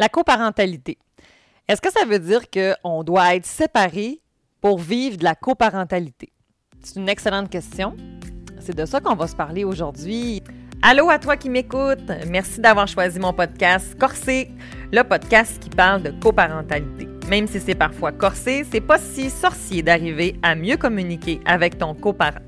La 0.00 0.08
coparentalité. 0.08 0.96
Est-ce 1.66 1.80
que 1.80 1.90
ça 1.90 2.04
veut 2.04 2.20
dire 2.20 2.42
qu'on 2.50 3.02
doit 3.02 3.34
être 3.34 3.46
séparé 3.46 4.20
pour 4.60 4.78
vivre 4.78 5.16
de 5.16 5.24
la 5.24 5.34
coparentalité? 5.34 6.32
C'est 6.84 7.00
une 7.00 7.08
excellente 7.08 7.50
question. 7.50 7.96
C'est 8.60 8.76
de 8.76 8.86
ça 8.86 9.00
qu'on 9.00 9.16
va 9.16 9.26
se 9.26 9.34
parler 9.34 9.64
aujourd'hui. 9.64 10.40
Allô 10.82 11.10
à 11.10 11.18
toi 11.18 11.36
qui 11.36 11.50
m'écoutes. 11.50 12.12
Merci 12.28 12.60
d'avoir 12.60 12.86
choisi 12.86 13.18
mon 13.18 13.32
podcast 13.32 13.98
Corsé, 13.98 14.52
le 14.92 15.02
podcast 15.02 15.58
qui 15.60 15.68
parle 15.68 16.04
de 16.04 16.12
coparentalité. 16.22 17.08
Même 17.28 17.48
si 17.48 17.58
c'est 17.58 17.74
parfois 17.74 18.12
corsé, 18.12 18.64
c'est 18.70 18.80
pas 18.80 18.98
si 18.98 19.30
sorcier 19.30 19.82
d'arriver 19.82 20.36
à 20.44 20.54
mieux 20.54 20.76
communiquer 20.76 21.40
avec 21.44 21.76
ton 21.76 21.94
coparent. 21.94 22.38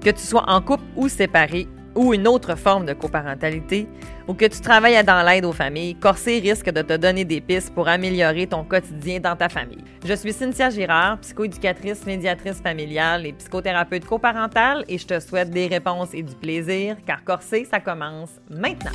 Que 0.00 0.10
tu 0.10 0.20
sois 0.20 0.48
en 0.48 0.62
couple 0.62 0.84
ou 0.94 1.08
séparé, 1.08 1.66
ou 1.98 2.14
une 2.14 2.28
autre 2.28 2.54
forme 2.54 2.86
de 2.86 2.92
coparentalité, 2.92 3.88
ou 4.28 4.34
que 4.34 4.44
tu 4.44 4.60
travailles 4.60 5.02
dans 5.02 5.20
l'aide 5.26 5.44
aux 5.44 5.52
familles, 5.52 5.96
Corsé 5.96 6.38
risque 6.38 6.70
de 6.70 6.80
te 6.80 6.96
donner 6.96 7.24
des 7.24 7.40
pistes 7.40 7.74
pour 7.74 7.88
améliorer 7.88 8.46
ton 8.46 8.62
quotidien 8.62 9.18
dans 9.18 9.34
ta 9.34 9.48
famille. 9.48 9.82
Je 10.04 10.14
suis 10.14 10.32
Cynthia 10.32 10.70
Girard, 10.70 11.18
psychoéducatrice, 11.18 12.06
médiatrice 12.06 12.60
familiale 12.60 13.26
et 13.26 13.32
psychothérapeute 13.32 14.04
coparentale, 14.04 14.84
et 14.86 14.96
je 14.96 15.08
te 15.08 15.18
souhaite 15.18 15.50
des 15.50 15.66
réponses 15.66 16.14
et 16.14 16.22
du 16.22 16.36
plaisir, 16.36 16.96
car 17.04 17.24
Corsé, 17.24 17.64
ça 17.64 17.80
commence 17.80 18.30
maintenant. 18.48 18.92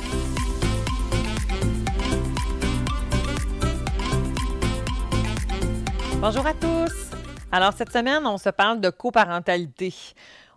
Bonjour 6.22 6.46
à 6.46 6.54
tous! 6.54 7.10
Alors, 7.52 7.74
cette 7.74 7.92
semaine, 7.92 8.26
on 8.26 8.38
se 8.38 8.48
parle 8.48 8.80
de 8.80 8.88
coparentalité. 8.88 9.92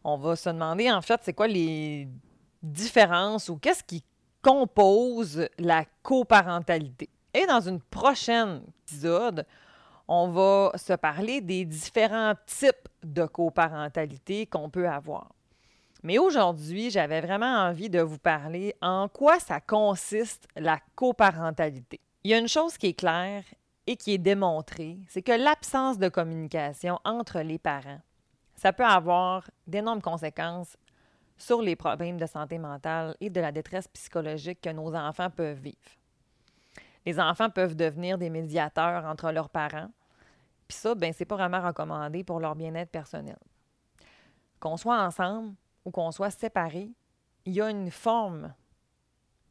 On 0.05 0.15
va 0.15 0.37
se 0.37 0.49
demander, 0.49 0.89
en 0.89 1.01
fait, 1.01 1.19
c'est 1.23 1.33
quoi 1.33 1.47
les 1.47 2.07
différence 2.61 3.49
ou 3.49 3.57
qu'est-ce 3.57 3.83
qui 3.83 4.03
compose 4.41 5.47
la 5.57 5.85
coparentalité? 6.03 7.09
Et 7.33 7.45
dans 7.45 7.61
une 7.61 7.81
prochaine 7.81 8.61
épisode, 8.85 9.45
on 10.07 10.29
va 10.29 10.71
se 10.75 10.93
parler 10.93 11.41
des 11.41 11.65
différents 11.65 12.33
types 12.45 12.87
de 13.03 13.25
coparentalité 13.25 14.45
qu'on 14.45 14.69
peut 14.69 14.87
avoir. 14.87 15.33
Mais 16.03 16.17
aujourd'hui, 16.19 16.89
j'avais 16.89 17.21
vraiment 17.21 17.67
envie 17.67 17.89
de 17.89 17.99
vous 17.99 18.19
parler 18.19 18.75
en 18.81 19.07
quoi 19.09 19.39
ça 19.39 19.59
consiste 19.59 20.47
la 20.55 20.79
coparentalité. 20.95 21.99
Il 22.23 22.31
y 22.31 22.33
a 22.33 22.37
une 22.37 22.47
chose 22.47 22.77
qui 22.77 22.87
est 22.87 22.93
claire 22.93 23.43
et 23.87 23.95
qui 23.95 24.13
est 24.13 24.17
démontrée, 24.17 24.99
c'est 25.07 25.21
que 25.21 25.31
l'absence 25.31 25.97
de 25.97 26.09
communication 26.09 26.99
entre 27.03 27.39
les 27.39 27.57
parents, 27.57 28.01
ça 28.55 28.73
peut 28.73 28.85
avoir 28.85 29.49
d'énormes 29.65 30.01
conséquences 30.01 30.77
sur 31.37 31.61
les 31.61 31.75
problèmes 31.75 32.17
de 32.17 32.25
santé 32.25 32.57
mentale 32.57 33.15
et 33.21 33.29
de 33.29 33.39
la 33.39 33.51
détresse 33.51 33.87
psychologique 33.89 34.61
que 34.61 34.69
nos 34.69 34.95
enfants 34.95 35.29
peuvent 35.29 35.59
vivre. 35.59 35.77
Les 37.05 37.19
enfants 37.19 37.49
peuvent 37.49 37.75
devenir 37.75 38.17
des 38.17 38.29
médiateurs 38.29 39.05
entre 39.05 39.31
leurs 39.31 39.49
parents, 39.49 39.89
puis 40.67 40.77
ça, 40.77 40.95
ben, 40.95 41.13
c'est 41.13 41.25
pas 41.25 41.35
vraiment 41.35 41.61
recommandé 41.61 42.23
pour 42.23 42.39
leur 42.39 42.55
bien-être 42.55 42.91
personnel. 42.91 43.37
Qu'on 44.59 44.75
soit 44.75 45.01
ensemble 45.01 45.53
ou 45.85 45.91
qu'on 45.91 46.11
soit 46.11 46.31
séparés, 46.31 46.91
il 47.45 47.53
y 47.53 47.61
a 47.61 47.69
une 47.69 47.91
forme 47.91 48.53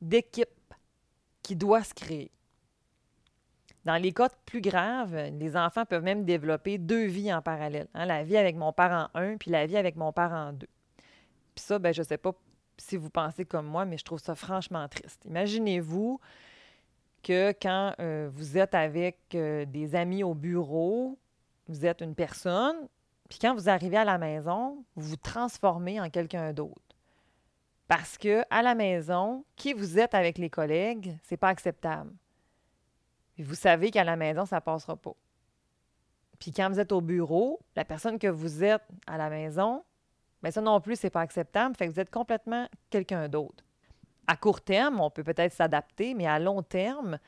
d'équipe 0.03 0.75
qui 1.43 1.57
doit 1.57 1.83
se 1.83 1.95
créer. 1.95 2.31
Dans 3.87 3.97
les 3.97 4.13
cas 4.13 4.29
plus 4.45 4.61
graves, 4.61 5.15
les 5.15 5.57
enfants 5.57 5.87
peuvent 5.87 6.03
même 6.03 6.25
développer 6.25 6.77
deux 6.77 7.07
vies 7.07 7.33
en 7.33 7.41
parallèle. 7.41 7.87
Hein, 7.95 8.05
la 8.05 8.25
vie 8.25 8.37
avec 8.37 8.57
mon 8.57 8.73
parent 8.73 9.09
1 9.15 9.37
puis 9.37 9.51
la 9.51 9.65
vie 9.65 9.77
avec 9.77 9.97
mon 9.97 10.13
parent 10.13 10.53
2. 10.53 10.67
Puis 11.57 11.65
ça, 11.65 11.79
ben, 11.79 11.93
je 11.93 12.03
ne 12.03 12.07
sais 12.07 12.19
pas 12.19 12.33
si 12.77 12.99
vous 12.99 13.09
pensez 13.09 13.47
comme 13.47 13.67
moi, 13.67 13.87
mais 13.87 13.97
je 13.97 14.05
trouve 14.05 14.21
ça 14.21 14.35
franchement 14.35 14.87
triste. 14.89 15.25
Imaginez-vous 15.25 16.21
que 17.23 17.53
quand 17.61 17.95
euh, 17.99 18.29
vous 18.31 18.59
êtes 18.59 18.75
avec 18.75 19.19
euh, 19.35 19.65
des 19.65 19.95
amis 19.95 20.23
au 20.23 20.35
bureau, 20.35 21.19
vous 21.67 21.87
êtes 21.87 22.03
une 22.03 22.15
personne, 22.15 22.77
puis 23.31 23.39
quand 23.41 23.55
vous 23.55 23.71
arrivez 23.71 23.97
à 23.97 24.05
la 24.05 24.19
maison, 24.19 24.85
vous 24.95 25.09
vous 25.09 25.17
transformez 25.17 25.99
en 25.99 26.11
quelqu'un 26.11 26.53
d'autre. 26.53 26.83
Parce 27.89 28.19
que 28.19 28.43
à 28.51 28.61
la 28.61 28.75
maison, 28.75 29.45
qui 29.57 29.73
vous 29.73 29.99
êtes 29.99 30.15
avec 30.15 30.37
les 30.37 30.51
collègues, 30.51 31.17
c'est 31.23 31.39
pas 31.39 31.49
acceptable. 31.49 32.13
Vous 33.39 33.55
savez 33.55 33.91
qu'à 33.91 34.05
la 34.05 34.17
maison, 34.17 34.45
ça 34.45 34.61
passera 34.61 34.97
pas. 34.97 35.15
Puis 36.39 36.53
quand 36.53 36.69
vous 36.69 36.81
êtes 36.81 36.93
au 36.93 37.01
bureau, 37.01 37.61
la 37.77 37.85
personne 37.87 38.19
que 38.19 38.27
vous 38.27 38.63
êtes 38.63 38.87
à 39.07 39.17
la 39.17 39.31
maison, 39.31 39.83
mais 40.43 40.51
ça 40.51 40.61
non 40.61 40.81
plus, 40.81 40.97
c'est 40.97 41.11
pas 41.11 41.21
acceptable. 41.21 41.75
Fait 41.77 41.87
que 41.87 41.93
vous 41.93 42.01
êtes 42.01 42.11
complètement 42.11 42.67
quelqu'un 42.91 43.29
d'autre. 43.29 43.65
À 44.27 44.37
court 44.37 44.61
terme, 44.61 45.01
on 45.01 45.11
peut 45.11 45.23
peut-être 45.23 45.53
s'adapter, 45.53 46.15
mais 46.15 46.27
à 46.27 46.39
long 46.39 46.63
terme, 46.63 47.19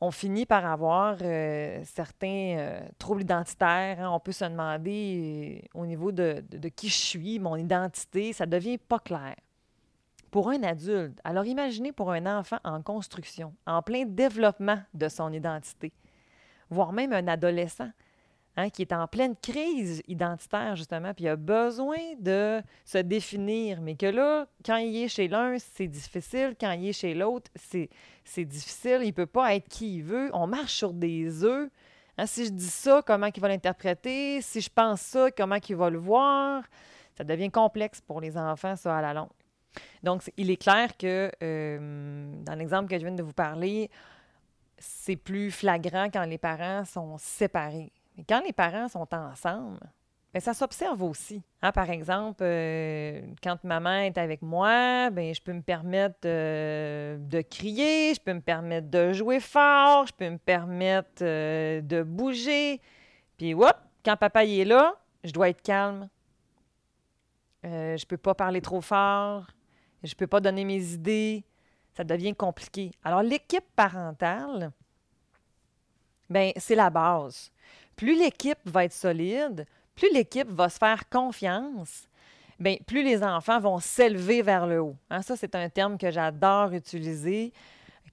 on 0.00 0.10
finit 0.10 0.46
par 0.46 0.66
avoir 0.66 1.16
euh, 1.22 1.80
certains 1.84 2.56
euh, 2.58 2.80
troubles 2.98 3.22
identitaires. 3.22 4.00
Hein. 4.00 4.10
On 4.10 4.20
peut 4.20 4.32
se 4.32 4.44
demander 4.44 5.62
euh, 5.74 5.80
au 5.80 5.86
niveau 5.86 6.12
de, 6.12 6.44
de, 6.50 6.68
qui 6.68 6.88
je 6.88 6.94
suis, 6.94 7.38
mon 7.38 7.56
identité, 7.56 8.32
ça 8.32 8.46
devient 8.46 8.78
pas 8.78 8.98
clair. 8.98 9.34
Pour 10.30 10.50
un 10.50 10.62
adulte, 10.64 11.20
alors 11.22 11.46
imaginez 11.46 11.92
pour 11.92 12.10
un 12.10 12.26
enfant 12.38 12.58
en 12.64 12.82
construction, 12.82 13.54
en 13.66 13.82
plein 13.82 14.04
développement 14.04 14.78
de 14.92 15.08
son 15.08 15.32
identité, 15.32 15.92
voire 16.68 16.92
même 16.92 17.12
un 17.12 17.28
adolescent. 17.28 17.90
Hein, 18.56 18.70
qui 18.70 18.82
est 18.82 18.92
en 18.92 19.08
pleine 19.08 19.34
crise 19.34 20.00
identitaire, 20.06 20.76
justement, 20.76 21.12
puis 21.12 21.24
il 21.24 21.28
a 21.28 21.34
besoin 21.34 21.98
de 22.20 22.62
se 22.84 22.98
définir, 22.98 23.80
mais 23.80 23.96
que 23.96 24.06
là, 24.06 24.46
quand 24.64 24.76
il 24.76 24.96
est 25.02 25.08
chez 25.08 25.26
l'un, 25.26 25.56
c'est 25.58 25.88
difficile, 25.88 26.54
quand 26.60 26.70
il 26.70 26.90
est 26.90 26.92
chez 26.92 27.14
l'autre, 27.14 27.50
c'est, 27.56 28.44
difficile, 28.44 28.98
il 29.02 29.08
ne 29.08 29.10
peut 29.10 29.26
pas 29.26 29.56
être 29.56 29.68
qui 29.68 29.96
il 29.96 30.04
veut, 30.04 30.30
on 30.32 30.46
marche 30.46 30.74
sur 30.74 30.92
des 30.92 31.42
œufs. 31.42 31.68
Hein, 32.16 32.26
si 32.26 32.44
je 32.44 32.50
dis 32.50 32.68
ça, 32.68 33.02
comment 33.04 33.26
il 33.26 33.40
va 33.40 33.48
l'interpréter? 33.48 34.40
Si 34.40 34.60
je 34.60 34.70
pense 34.70 35.00
ça, 35.00 35.32
comment 35.32 35.58
il 35.68 35.74
va 35.74 35.90
le 35.90 35.98
voir? 35.98 36.62
Ça 37.18 37.24
devient 37.24 37.50
complexe 37.50 38.00
pour 38.00 38.20
les 38.20 38.38
enfants, 38.38 38.76
ça, 38.76 38.98
à 38.98 39.02
la 39.02 39.14
longue. 39.14 39.30
Donc, 40.04 40.30
il 40.36 40.48
est 40.48 40.62
clair 40.62 40.96
que, 40.96 41.28
euh, 41.42 42.32
dans 42.44 42.54
l'exemple 42.54 42.88
que 42.88 42.96
je 43.00 43.04
viens 43.04 43.16
de 43.16 43.22
vous 43.24 43.32
parler, 43.32 43.90
c'est 44.78 45.16
plus 45.16 45.50
flagrant 45.50 46.08
quand 46.08 46.24
les 46.24 46.38
parents 46.38 46.84
sont 46.84 47.18
séparés. 47.18 47.90
Mais 48.16 48.24
quand 48.28 48.42
les 48.44 48.52
parents 48.52 48.88
sont 48.88 49.06
ensemble, 49.14 49.80
bien, 50.32 50.40
ça 50.40 50.54
s'observe 50.54 51.02
aussi. 51.02 51.42
Hein, 51.62 51.72
par 51.72 51.90
exemple, 51.90 52.42
euh, 52.42 53.22
quand 53.42 53.62
maman 53.64 53.98
est 53.98 54.18
avec 54.18 54.42
moi, 54.42 55.10
ben 55.10 55.34
je 55.34 55.40
peux 55.40 55.52
me 55.52 55.62
permettre 55.62 56.20
euh, 56.26 57.16
de 57.18 57.40
crier, 57.40 58.14
je 58.14 58.20
peux 58.20 58.34
me 58.34 58.40
permettre 58.40 58.88
de 58.88 59.12
jouer 59.12 59.40
fort, 59.40 60.06
je 60.06 60.12
peux 60.12 60.30
me 60.30 60.38
permettre 60.38 61.22
euh, 61.22 61.80
de 61.80 62.02
bouger. 62.02 62.80
Puis, 63.36 63.54
hop, 63.54 63.76
quand 64.04 64.16
papa 64.16 64.44
y 64.44 64.60
est 64.60 64.64
là, 64.64 64.94
je 65.24 65.32
dois 65.32 65.48
être 65.48 65.62
calme. 65.62 66.08
je 67.64 67.68
ne 67.68 68.06
peux 68.06 68.16
pas 68.16 68.34
parler 68.34 68.60
trop 68.60 68.80
fort. 68.80 69.46
Je 70.04 70.12
ne 70.12 70.16
peux 70.16 70.26
pas 70.26 70.40
donner 70.40 70.64
mes 70.64 70.92
idées. 70.92 71.44
Ça 71.96 72.04
devient 72.04 72.34
compliqué. 72.34 72.90
Alors, 73.02 73.22
l'équipe 73.22 73.64
parentale, 73.74 74.70
ben 76.28 76.52
c'est 76.56 76.74
la 76.74 76.90
base. 76.90 77.50
Plus 77.96 78.18
l'équipe 78.18 78.58
va 78.64 78.84
être 78.84 78.92
solide, 78.92 79.66
plus 79.94 80.12
l'équipe 80.12 80.48
va 80.48 80.68
se 80.68 80.78
faire 80.78 81.08
confiance, 81.08 82.08
bien, 82.58 82.76
plus 82.86 83.02
les 83.02 83.22
enfants 83.22 83.60
vont 83.60 83.78
s'élever 83.78 84.42
vers 84.42 84.66
le 84.66 84.80
haut. 84.80 84.96
Hein, 85.10 85.22
ça, 85.22 85.36
c'est 85.36 85.54
un 85.54 85.68
terme 85.68 85.98
que 85.98 86.10
j'adore 86.10 86.72
utiliser, 86.72 87.52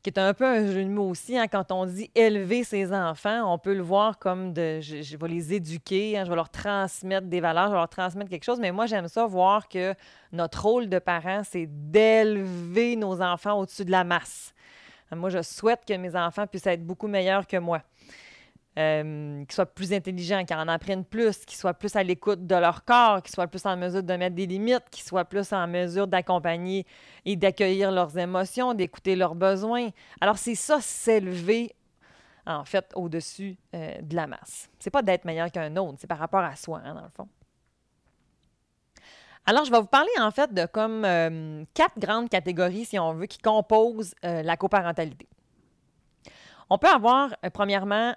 qui 0.04 0.10
est 0.10 0.20
un 0.20 0.34
peu 0.34 0.46
un 0.46 0.66
jeu 0.72 0.84
de 0.84 0.90
mots 0.90 1.10
aussi. 1.10 1.38
Hein, 1.38 1.48
quand 1.48 1.72
on 1.72 1.86
dit 1.86 2.10
élever 2.16 2.64
ses 2.64 2.92
enfants, 2.94 3.52
on 3.52 3.58
peut 3.58 3.74
le 3.74 3.84
voir 3.84 4.18
comme 4.18 4.54
de 4.54 4.80
je, 4.82 5.18
vais 5.18 5.28
les 5.28 5.54
éduquer, 5.54 6.18
hein, 6.18 6.26
je 6.26 6.30
vais 6.30 6.36
leur 6.36 6.50
transmettre 6.50 7.28
des 7.28 7.40
valeurs, 7.40 7.68
je 7.68 7.72
vais 7.72 7.78
leur 7.78 7.90
transmettre 7.90 8.30
quelque 8.30 8.44
chose. 8.44 8.60
Mais 8.60 8.72
moi, 8.72 8.86
j'aime 8.86 9.08
ça 9.08 9.26
voir 9.26 9.68
que 9.68 9.94
notre 10.32 10.64
rôle 10.64 10.90
de 10.90 11.00
parent, 11.00 11.42
c'est 11.44 11.68
d'élever 11.68 12.96
nos 12.96 13.22
enfants 13.22 13.60
au-dessus 13.60 13.86
de 13.86 13.92
la 13.92 14.04
masse. 14.04 14.54
Moi, 15.14 15.30
je 15.30 15.42
souhaite 15.42 15.82
que 15.86 15.94
mes 15.94 16.16
enfants 16.16 16.48
puissent 16.48 16.68
être 16.68 16.86
beaucoup 16.86 17.08
meilleurs 17.08 17.46
que 17.46 17.58
moi. 17.58 17.82
Euh, 18.80 19.44
qu'ils 19.44 19.54
soient 19.54 19.66
plus 19.66 19.92
intelligents, 19.92 20.46
qu'ils 20.46 20.56
en 20.56 20.70
apprennent 20.70 21.04
plus, 21.04 21.44
qu'ils 21.44 21.58
soient 21.58 21.74
plus 21.74 21.94
à 21.98 22.04
l'écoute 22.04 22.48
de 22.48 22.56
leur 22.56 22.86
corps, 22.86 23.22
qu'ils 23.22 23.34
soient 23.34 23.48
plus 23.48 23.66
en 23.66 23.76
mesure 23.76 24.02
de 24.02 24.14
mettre 24.14 24.34
des 24.34 24.46
limites, 24.46 24.90
qu'ils 24.90 25.04
soient 25.04 25.26
plus 25.26 25.52
en 25.52 25.68
mesure 25.68 26.08
d'accompagner 26.08 26.86
et 27.26 27.36
d'accueillir 27.36 27.92
leurs 27.92 28.18
émotions, 28.18 28.74
d'écouter 28.74 29.18
leurs 29.18 29.36
besoins. 29.36 29.90
Alors, 30.22 30.38
c'est 30.38 30.56
ça, 30.56 30.80
s'élever, 30.80 31.76
en 32.46 32.64
fait, 32.64 32.90
au-dessus 32.96 33.58
euh, 33.76 34.00
de 34.02 34.16
la 34.16 34.26
masse. 34.26 34.70
C'est 34.80 34.90
pas 34.90 35.02
d'être 35.02 35.26
meilleur 35.26 35.52
qu'un 35.52 35.76
autre, 35.76 35.98
c'est 36.00 36.08
par 36.08 36.20
rapport 36.20 36.40
à 36.40 36.56
soi, 36.56 36.82
hein, 36.86 36.94
dans 36.94 37.04
le 37.04 37.10
fond. 37.10 37.28
Alors, 39.46 39.66
je 39.66 39.72
vais 39.72 39.82
vous 39.82 39.86
parler 39.86 40.12
en 40.22 40.32
fait 40.32 40.54
de 40.54 40.66
comme 40.66 41.04
euh, 41.04 41.66
quatre 41.74 42.00
grandes 42.00 42.30
catégories, 42.30 42.86
si 42.86 42.98
on 42.98 43.16
veut, 43.16 43.26
qui 43.26 43.40
composent 43.40 44.16
la 44.24 44.56
coparentalité. 44.56 45.28
On 46.70 46.78
peut 46.78 46.88
avoir, 46.88 47.36
premièrement, 47.52 48.16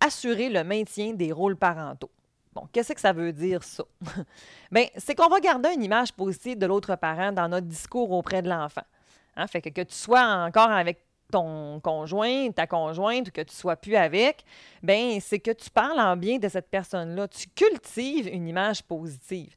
assurer 0.00 0.48
le 0.48 0.64
maintien 0.64 1.12
des 1.12 1.32
rôles 1.32 1.56
parentaux. 1.56 2.10
Bon, 2.54 2.66
qu'est-ce 2.72 2.92
que 2.92 3.00
ça 3.00 3.12
veut 3.12 3.32
dire, 3.32 3.62
ça? 3.62 3.84
Bien, 4.72 4.86
c'est 4.96 5.14
qu'on 5.14 5.28
va 5.28 5.40
garder 5.40 5.70
une 5.74 5.82
image 5.82 6.12
positive 6.12 6.58
de 6.58 6.66
l'autre 6.66 6.96
parent 6.96 7.32
dans 7.32 7.48
notre 7.48 7.66
discours 7.66 8.10
auprès 8.10 8.42
de 8.42 8.48
l'enfant. 8.48 8.82
Hein? 9.36 9.46
Fait 9.46 9.60
que, 9.60 9.68
que 9.68 9.82
tu 9.82 9.94
sois 9.94 10.22
encore 10.22 10.70
avec 10.70 10.98
ton 11.30 11.78
conjoint, 11.80 12.50
ta 12.50 12.66
conjointe, 12.66 13.28
ou 13.28 13.30
que 13.30 13.42
tu 13.42 13.54
sois 13.54 13.76
plus 13.76 13.96
avec, 13.96 14.44
ben 14.82 15.20
c'est 15.20 15.38
que 15.38 15.50
tu 15.50 15.70
parles 15.70 16.00
en 16.00 16.16
bien 16.16 16.38
de 16.38 16.48
cette 16.48 16.70
personne-là. 16.70 17.28
Tu 17.28 17.46
cultives 17.54 18.28
une 18.28 18.48
image 18.48 18.82
positive. 18.82 19.54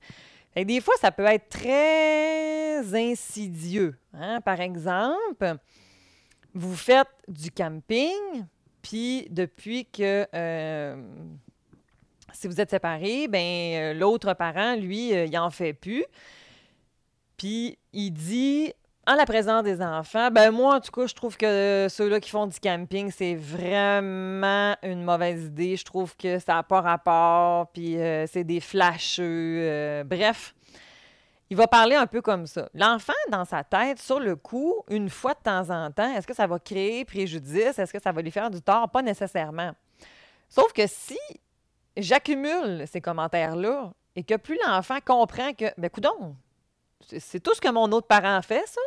Et 0.55 0.65
des 0.65 0.81
fois, 0.81 0.93
ça 0.99 1.11
peut 1.11 1.25
être 1.25 1.47
très 1.47 2.93
insidieux. 2.93 3.95
Hein? 4.13 4.41
Par 4.41 4.59
exemple, 4.59 5.55
vous 6.53 6.75
faites 6.75 7.07
du 7.27 7.51
camping, 7.51 8.45
puis 8.81 9.27
depuis 9.29 9.85
que 9.85 10.27
euh, 10.33 10.95
si 12.33 12.47
vous 12.47 12.59
êtes 12.59 12.69
séparés, 12.69 13.27
ben 13.27 13.39
euh, 13.75 13.93
l'autre 13.93 14.33
parent, 14.33 14.75
lui, 14.75 15.13
euh, 15.13 15.25
il 15.25 15.37
en 15.37 15.49
fait 15.49 15.73
plus. 15.73 16.05
Puis 17.37 17.77
il 17.93 18.11
dit 18.11 18.73
en 19.07 19.15
la 19.15 19.25
présence 19.25 19.63
des 19.63 19.81
enfants, 19.81 20.29
ben 20.29 20.51
moi, 20.51 20.75
en 20.75 20.79
tout 20.79 20.91
cas, 20.91 21.07
je 21.07 21.15
trouve 21.15 21.35
que 21.35 21.87
ceux-là 21.89 22.19
qui 22.19 22.29
font 22.29 22.45
du 22.45 22.59
camping, 22.59 23.11
c'est 23.11 23.35
vraiment 23.35 24.75
une 24.83 25.03
mauvaise 25.03 25.45
idée. 25.45 25.75
Je 25.75 25.83
trouve 25.83 26.15
que 26.15 26.37
ça 26.37 26.53
n'a 26.53 26.63
pas 26.63 26.81
rapport, 26.81 27.71
puis 27.71 27.97
c'est 28.27 28.43
des 28.43 28.59
flasheux. 28.59 29.23
Euh, 29.61 30.03
bref, 30.03 30.53
il 31.51 31.57
va 31.57 31.68
parler 31.68 31.98
un 31.98 32.07
peu 32.07 32.21
comme 32.21 32.48
ça. 32.48 32.69
L'enfant, 32.74 33.12
dans 33.30 33.44
sa 33.44 33.62
tête, 33.65 34.00
sur 34.00 34.21
le 34.21 34.38
coup, 34.38 34.86
une 34.89 35.09
fois 35.09 35.33
de 35.33 35.39
temps 35.44 35.69
en 35.69 35.92
temps, 35.92 36.09
est-ce 36.15 36.25
que 36.25 36.33
ça 36.33 36.48
va 36.48 36.59
créer 36.59 37.03
préjudice? 37.03 37.77
Est-ce 37.77 37.92
que 37.92 38.01
ça 38.01 38.13
va 38.13 38.21
lui 38.21 38.31
faire 38.31 38.50
du 38.50 38.62
tort? 38.62 38.89
Pas 38.89 39.01
nécessairement. 39.01 39.74
Sauf 40.48 40.71
que 40.71 40.88
si 40.88 41.19
j'accumule 41.98 42.86
ces 42.88 43.01
commentaires-là 43.01 43.92
et 44.15 44.24
que 44.24 44.36
plus 44.36 44.57
l'enfant 44.65 45.00
comprend 45.06 45.51
que, 45.51 45.65
ben, 45.77 45.89
coudons, 45.89 46.38
c'est 47.19 47.42
tout 47.42 47.53
ce 47.53 47.59
que 47.59 47.69
mon 47.69 47.92
autre 47.92 48.07
parent 48.07 48.42
fait, 48.42 48.65
ça. 48.65 48.81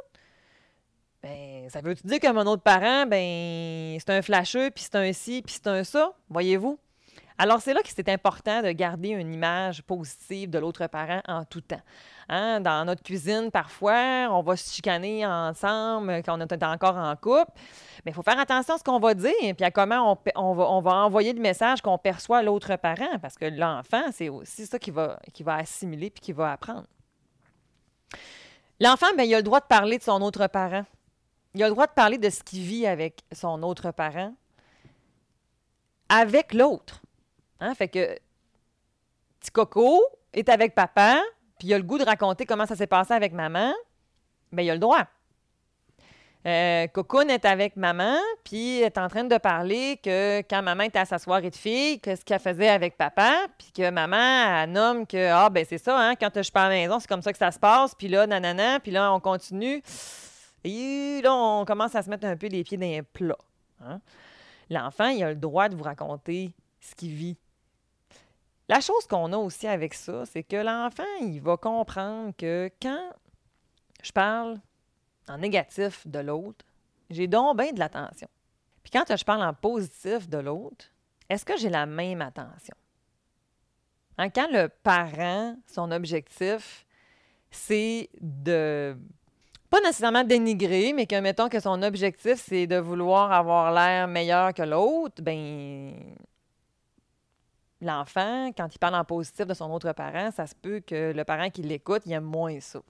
Ben, 1.23 1.69
ça 1.69 1.83
veut 1.83 1.95
dire 1.95 2.19
que 2.19 2.33
mon 2.33 2.47
autre 2.47 2.63
parent, 2.63 3.05
ben, 3.05 3.99
c'est 4.01 4.09
un 4.09 4.23
flasheux, 4.23 4.71
puis 4.71 4.85
c'est 4.85 4.97
un 4.97 5.13
ci, 5.13 5.43
puis 5.43 5.53
c'est 5.53 5.67
un 5.67 5.85
ça, 5.85 6.15
voyez-vous? 6.31 6.79
Alors, 7.37 7.61
c'est 7.61 7.75
là 7.75 7.83
que 7.83 7.89
c'est 7.89 8.09
important 8.09 8.63
de 8.63 8.71
garder 8.71 9.09
une 9.09 9.35
image 9.35 9.83
positive 9.83 10.51
de 10.51 10.59
l'autre 10.59 10.87
parent 10.87 11.21
en 11.27 11.45
tout 11.45 11.61
temps. 11.61 11.81
Hein? 12.29 12.61
Dans 12.61 12.85
notre 12.85 13.03
cuisine, 13.03 13.51
parfois, 13.51 14.29
on 14.31 14.41
va 14.43 14.57
se 14.57 14.73
chicaner 14.73 15.27
ensemble 15.27 16.23
quand 16.25 16.39
on 16.39 16.41
est 16.41 16.63
encore 16.63 16.97
en 16.97 17.17
couple. 17.17 17.51
Mais 18.05 18.13
il 18.13 18.15
faut 18.15 18.23
faire 18.23 18.39
attention 18.39 18.75
à 18.75 18.79
ce 18.79 18.85
qu'on 18.85 19.01
va 19.01 19.15
dire, 19.15 19.33
puis 19.57 19.65
à 19.65 19.73
comment 19.73 20.17
on, 20.37 20.81
va, 20.81 20.95
envoyer 20.95 21.33
le 21.33 21.41
message 21.41 21.83
qu'on 21.83 21.99
perçoit 21.99 22.41
l'autre 22.43 22.77
parent, 22.77 23.19
parce 23.21 23.35
que 23.35 23.47
l'enfant, 23.47 24.05
c'est 24.13 24.29
aussi 24.29 24.65
ça 24.67 24.79
qui 24.79 24.93
va, 24.93 25.19
qui 25.33 25.43
va 25.43 25.57
assimiler 25.57 26.11
puis 26.11 26.21
qui 26.21 26.33
va 26.33 26.53
apprendre. 26.53 26.87
L'enfant, 28.79 29.07
ben, 29.17 29.25
il 29.25 29.35
a 29.35 29.39
le 29.39 29.43
droit 29.43 29.61
de 29.61 29.67
parler 29.67 29.99
de 29.99 30.05
son 30.05 30.23
autre 30.23 30.47
parent. 30.47 30.85
Il 31.55 31.63
a 31.65 31.67
le 31.67 31.73
droit 31.73 31.89
de 31.89 31.93
parler 31.93 32.19
de 32.19 32.31
ce 32.31 32.45
qu'il 32.45 32.63
vit 32.63 32.87
avec 32.87 33.23
son 33.33 33.63
autre 33.65 33.91
parent, 33.91 34.35
avec 36.09 36.55
l'autre. 36.55 37.01
Hein? 37.65 37.75
Fait 37.75 37.89
que 37.89 38.19
petit 39.41 39.51
coco 39.51 40.03
est 40.35 40.49
avec 40.51 40.75
papa, 40.75 41.19
puis 41.59 41.69
il 41.69 41.75
a 41.75 41.79
le 41.79 41.85
goût 41.85 41.99
de 41.99 42.05
raconter 42.05 42.45
comment 42.45 42.67
ça 42.67 42.77
s'est 42.77 42.87
passé 42.87 43.15
avec 43.15 43.33
maman, 43.33 43.73
bien, 44.53 44.65
il 44.65 44.71
a 44.71 44.75
le 44.75 44.81
droit. 44.81 45.05
Euh, 46.47 46.87
Cocoon 46.89 47.29
est 47.29 47.47
avec 47.47 47.75
maman, 47.77 48.19
puis 48.45 48.81
est 48.81 48.99
en 48.99 49.09
train 49.09 49.25
de 49.25 49.39
parler 49.39 49.99
que 50.03 50.41
quand 50.43 50.61
maman 50.61 50.83
était 50.83 50.99
à 50.99 51.07
sa 51.07 51.19
soirée 51.19 51.49
de 51.49 51.57
filles, 51.57 52.01
qu'est-ce 52.01 52.23
qu'elle 52.23 52.39
faisait 52.39 52.69
avec 52.69 52.99
papa, 52.99 53.47
puis 53.57 53.73
que 53.73 53.89
maman 53.89 54.67
nomme 54.67 55.07
que 55.07 55.31
ah 55.33 55.49
ben 55.49 55.65
c'est 55.67 55.79
ça, 55.79 55.99
hein, 55.99 56.15
quand 56.17 56.29
je 56.35 56.43
suis 56.43 56.53
pas 56.53 56.65
à 56.65 56.69
la 56.69 56.75
maison, 56.75 56.99
c'est 56.99 57.09
comme 57.09 57.23
ça 57.23 57.33
que 57.33 57.39
ça 57.39 57.51
se 57.51 57.59
passe, 57.59 57.95
puis 57.95 58.09
là 58.09 58.27
nanana, 58.27 58.79
puis 58.79 58.93
là 58.93 59.11
on 59.15 59.21
continue, 59.21 59.83
et 60.65 61.23
là 61.23 61.35
on 61.35 61.65
commence 61.65 61.95
à 61.95 62.03
se 62.03 62.11
mettre 62.11 62.27
un 62.27 62.37
peu 62.37 62.49
les 62.49 62.63
pieds 62.63 62.77
dans 62.77 62.87
les 62.87 63.01
plats. 63.01 63.39
Hein. 63.83 64.01
L'enfant, 64.69 65.09
il 65.09 65.25
a 65.25 65.31
le 65.31 65.37
droit 65.37 65.71
de 65.71 65.77
vous 65.77 65.85
raconter 65.85 66.53
ce 66.79 66.95
qu'il 66.95 67.13
vit. 67.13 67.39
La 68.69 68.81
chose 68.81 69.07
qu'on 69.07 69.33
a 69.33 69.37
aussi 69.37 69.67
avec 69.67 69.93
ça, 69.95 70.25
c'est 70.25 70.43
que 70.43 70.57
l'enfant, 70.57 71.03
il 71.21 71.41
va 71.41 71.57
comprendre 71.57 72.33
que 72.37 72.71
quand 72.81 73.11
je 74.03 74.11
parle 74.11 74.59
en 75.29 75.39
négatif 75.39 76.07
de 76.07 76.19
l'autre, 76.19 76.65
j'ai 77.11 77.27
donc 77.27 77.59
bien 77.59 77.73
de 77.73 77.79
l'attention. 77.79 78.29
Puis 78.83 78.91
quand 78.91 79.05
je 79.15 79.25
parle 79.25 79.43
en 79.43 79.53
positif 79.53 80.29
de 80.29 80.39
l'autre, 80.39 80.87
est-ce 81.29 81.45
que 81.45 81.57
j'ai 81.57 81.71
la 81.71 81.87
même 81.87 82.23
attention? 82.23 82.75
Hein, 84.17 84.31
quand 84.31 84.49
le 84.51 84.69
parent, 84.69 85.57
son 85.67 85.91
objectif, 85.91 86.87
c'est 87.51 88.09
de 88.21 88.97
pas 89.71 89.81
nécessairement 89.81 90.23
dénigrer, 90.23 90.93
mais 90.93 91.07
que 91.07 91.19
mettons 91.21 91.49
que 91.49 91.59
son 91.59 91.83
objectif, 91.83 92.37
c'est 92.37 92.67
de 92.67 92.77
vouloir 92.77 93.33
avoir 93.33 93.73
l'air 93.73 94.07
meilleur 94.07 94.55
que 94.55 94.63
l'autre, 94.63 95.21
ben 95.21 95.93
l'enfant, 97.87 98.51
quand 98.57 98.69
il 98.75 98.79
parle 98.79 98.95
en 98.95 99.05
positif 99.05 99.47
de 99.47 99.55
son 99.55 99.71
autre 99.71 99.93
parent, 99.93 100.31
ça 100.31 100.47
se 100.47 100.55
peut 100.55 100.81
que 100.81 101.13
le 101.13 101.25
parent 101.25 101.51
qui 101.51 101.63
l'écoute, 101.63 102.03
il 102.07 102.13
aime 102.13 102.25
moins 102.25 102.59
ça. 102.61 102.81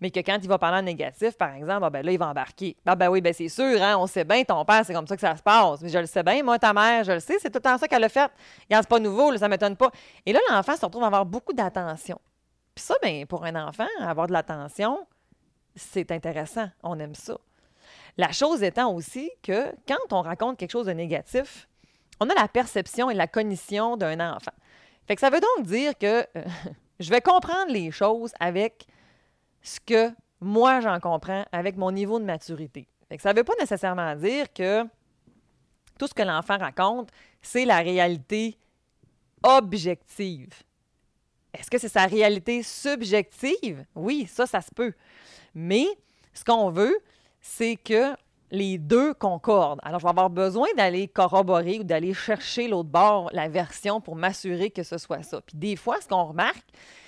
mais 0.00 0.10
que 0.10 0.20
quand 0.20 0.38
il 0.42 0.48
va 0.48 0.58
parler 0.58 0.78
en 0.78 0.82
négatif, 0.82 1.36
par 1.36 1.54
exemple, 1.54 1.84
ah, 1.84 1.90
ben 1.90 2.04
là, 2.04 2.12
il 2.12 2.18
va 2.18 2.28
embarquer. 2.28 2.76
Ah 2.84 2.96
ben 2.96 3.08
oui, 3.08 3.20
ben 3.20 3.32
c'est 3.32 3.48
sûr, 3.48 3.82
hein, 3.82 3.96
on 3.98 4.06
sait 4.06 4.24
bien, 4.24 4.42
ton 4.44 4.64
père, 4.64 4.84
c'est 4.84 4.94
comme 4.94 5.06
ça 5.06 5.14
que 5.14 5.20
ça 5.20 5.36
se 5.36 5.42
passe. 5.42 5.80
Mais 5.82 5.88
je 5.88 5.98
le 5.98 6.06
sais 6.06 6.22
bien, 6.22 6.42
moi, 6.42 6.58
ta 6.58 6.72
mère, 6.72 7.04
je 7.04 7.12
le 7.12 7.20
sais, 7.20 7.36
c'est 7.40 7.50
tout 7.50 7.58
le 7.58 7.62
temps 7.62 7.78
ça 7.78 7.88
qu'elle 7.88 8.04
a 8.04 8.08
fait. 8.08 8.30
Regarde, 8.68 8.84
c'est 8.84 8.88
pas 8.88 9.00
nouveau, 9.00 9.30
là, 9.30 9.38
ça 9.38 9.48
m'étonne 9.48 9.76
pas. 9.76 9.90
Et 10.26 10.32
là, 10.32 10.40
l'enfant 10.50 10.76
se 10.76 10.84
retrouve 10.84 11.04
à 11.04 11.06
avoir 11.06 11.26
beaucoup 11.26 11.52
d'attention. 11.52 12.20
Puis 12.74 12.84
ça, 12.84 12.94
ben, 13.02 13.26
pour 13.26 13.44
un 13.44 13.68
enfant, 13.68 13.86
avoir 14.00 14.26
de 14.26 14.32
l'attention, 14.32 15.06
c'est 15.76 16.10
intéressant. 16.10 16.68
On 16.82 16.98
aime 16.98 17.14
ça. 17.14 17.36
La 18.16 18.30
chose 18.30 18.62
étant 18.62 18.92
aussi 18.92 19.30
que 19.42 19.74
quand 19.88 20.12
on 20.12 20.22
raconte 20.22 20.56
quelque 20.56 20.70
chose 20.70 20.86
de 20.86 20.92
négatif, 20.92 21.68
on 22.20 22.28
a 22.28 22.34
la 22.34 22.48
perception 22.48 23.10
et 23.10 23.14
la 23.14 23.26
cognition 23.26 23.96
d'un 23.96 24.20
enfant. 24.34 24.52
Fait 25.06 25.14
que 25.14 25.20
ça 25.20 25.30
veut 25.30 25.40
donc 25.40 25.66
dire 25.66 25.96
que 25.98 26.26
euh, 26.36 26.44
je 27.00 27.10
vais 27.10 27.20
comprendre 27.20 27.70
les 27.70 27.90
choses 27.90 28.32
avec 28.40 28.86
ce 29.62 29.80
que 29.80 30.10
moi 30.40 30.80
j'en 30.80 31.00
comprends 31.00 31.44
avec 31.52 31.76
mon 31.76 31.90
niveau 31.90 32.18
de 32.18 32.24
maturité. 32.24 32.86
ça 33.18 33.32
ne 33.32 33.38
veut 33.38 33.44
pas 33.44 33.54
nécessairement 33.58 34.14
dire 34.14 34.52
que 34.52 34.84
tout 35.98 36.06
ce 36.06 36.14
que 36.14 36.22
l'enfant 36.22 36.58
raconte, 36.58 37.10
c'est 37.40 37.64
la 37.64 37.78
réalité 37.78 38.58
objective. 39.42 40.52
Est-ce 41.52 41.70
que 41.70 41.78
c'est 41.78 41.88
sa 41.88 42.06
réalité 42.06 42.62
subjective? 42.62 43.84
Oui, 43.94 44.26
ça, 44.26 44.46
ça 44.46 44.60
se 44.60 44.70
peut. 44.74 44.92
Mais 45.54 45.86
ce 46.32 46.44
qu'on 46.44 46.70
veut, 46.70 46.98
c'est 47.40 47.76
que 47.76 48.14
les 48.50 48.78
deux 48.78 49.14
concordent. 49.14 49.80
Alors, 49.82 50.00
je 50.00 50.04
vais 50.04 50.10
avoir 50.10 50.30
besoin 50.30 50.68
d'aller 50.76 51.08
corroborer 51.08 51.80
ou 51.80 51.84
d'aller 51.84 52.14
chercher 52.14 52.68
l'autre 52.68 52.88
bord, 52.88 53.30
la 53.32 53.48
version, 53.48 54.00
pour 54.00 54.16
m'assurer 54.16 54.70
que 54.70 54.82
ce 54.82 54.98
soit 54.98 55.22
ça. 55.22 55.40
Puis 55.40 55.56
des 55.56 55.76
fois, 55.76 56.00
ce 56.00 56.08
qu'on 56.08 56.24
remarque, 56.24 56.64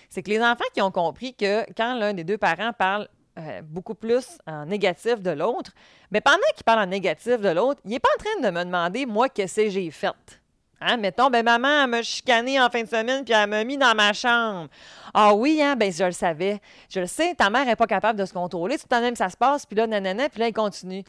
c'est 0.08 0.22
que 0.22 0.30
les 0.30 0.40
enfants 0.40 0.64
qui 0.74 0.82
ont 0.82 0.90
compris 0.90 1.34
que 1.34 1.64
quand 1.74 1.94
l'un 1.94 2.14
des 2.14 2.24
deux 2.24 2.38
parents 2.38 2.72
parle 2.72 3.08
euh, 3.38 3.60
beaucoup 3.62 3.94
plus 3.94 4.38
en 4.46 4.66
négatif 4.66 5.20
de 5.20 5.30
l'autre, 5.30 5.72
mais 6.10 6.20
pendant 6.20 6.38
qu'il 6.54 6.64
parle 6.64 6.80
en 6.80 6.86
négatif 6.86 7.40
de 7.40 7.50
l'autre, 7.50 7.80
il 7.84 7.90
n'est 7.90 8.00
pas 8.00 8.08
en 8.16 8.22
train 8.22 8.50
de 8.50 8.56
me 8.56 8.64
demander, 8.64 9.04
moi, 9.04 9.28
qu'est-ce 9.28 9.62
que 9.62 9.68
j'ai 9.68 9.90
fait? 9.90 10.40
Hein? 10.80 10.98
Mettons, 10.98 11.30
ben 11.30 11.42
maman, 11.44 11.84
elle 11.84 11.90
m'a 11.90 12.02
chicané 12.02 12.60
en 12.60 12.68
fin 12.68 12.82
de 12.82 12.88
semaine, 12.88 13.24
puis 13.24 13.34
elle 13.34 13.48
m'a 13.48 13.64
mis 13.64 13.78
dans 13.78 13.94
ma 13.94 14.12
chambre. 14.12 14.68
Ah 15.14 15.34
oui, 15.34 15.60
hein? 15.62 15.76
Ben 15.76 15.92
je 15.92 16.04
le 16.04 16.12
savais. 16.12 16.60
Je 16.90 17.00
le 17.00 17.06
sais, 17.06 17.34
ta 17.34 17.48
mère 17.50 17.64
n'est 17.64 17.76
pas 17.76 17.86
capable 17.86 18.18
de 18.18 18.24
se 18.24 18.32
contrôler. 18.32 18.76
Tout 18.76 18.84
le 18.84 18.96
temps 18.96 19.00
même, 19.00 19.16
ça 19.16 19.30
se 19.30 19.36
passe, 19.36 19.64
puis 19.64 19.76
là, 19.76 19.86
nanana, 19.86 20.28
puis 20.28 20.40
là, 20.40 20.48
il 20.48 20.52
continue. 20.52 21.02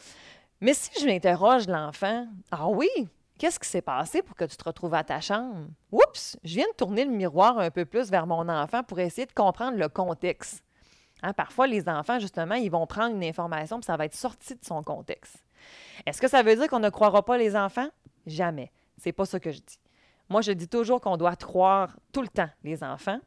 Mais 0.60 0.74
si 0.74 0.90
je 1.00 1.06
m'interroge 1.06 1.66
l'enfant, 1.68 2.26
ah 2.50 2.68
oui, 2.68 2.88
Qu'est-ce 3.38 3.60
qui 3.60 3.68
s'est 3.68 3.82
passé 3.82 4.20
pour 4.20 4.34
que 4.34 4.44
tu 4.44 4.56
te 4.56 4.64
retrouves 4.64 4.94
à 4.94 5.04
ta 5.04 5.20
chambre? 5.20 5.68
Oups, 5.92 6.36
je 6.42 6.54
viens 6.56 6.66
de 6.66 6.74
tourner 6.74 7.04
le 7.04 7.12
miroir 7.12 7.56
un 7.60 7.70
peu 7.70 7.84
plus 7.84 8.10
vers 8.10 8.26
mon 8.26 8.48
enfant 8.48 8.82
pour 8.82 8.98
essayer 8.98 9.26
de 9.26 9.32
comprendre 9.32 9.78
le 9.78 9.88
contexte. 9.88 10.64
Hein, 11.22 11.32
parfois, 11.32 11.68
les 11.68 11.88
enfants, 11.88 12.18
justement, 12.18 12.56
ils 12.56 12.70
vont 12.70 12.86
prendre 12.86 13.14
une 13.14 13.22
information 13.22 13.78
puis 13.78 13.86
ça 13.86 13.96
va 13.96 14.06
être 14.06 14.16
sorti 14.16 14.56
de 14.56 14.64
son 14.64 14.82
contexte. 14.82 15.36
Est-ce 16.04 16.20
que 16.20 16.26
ça 16.26 16.42
veut 16.42 16.56
dire 16.56 16.66
qu'on 16.66 16.80
ne 16.80 16.90
croira 16.90 17.24
pas 17.24 17.38
les 17.38 17.54
enfants? 17.54 17.88
Jamais. 18.26 18.72
C'est 18.98 19.12
pas 19.12 19.24
ça 19.24 19.40
que 19.40 19.50
je 19.50 19.58
dis. 19.58 19.78
Moi, 20.28 20.42
je 20.42 20.52
dis 20.52 20.68
toujours 20.68 21.00
qu'on 21.00 21.16
doit 21.16 21.36
croire 21.36 21.96
tout 22.12 22.20
le 22.20 22.28
temps 22.28 22.50
les 22.62 22.84
enfants, 22.84 23.20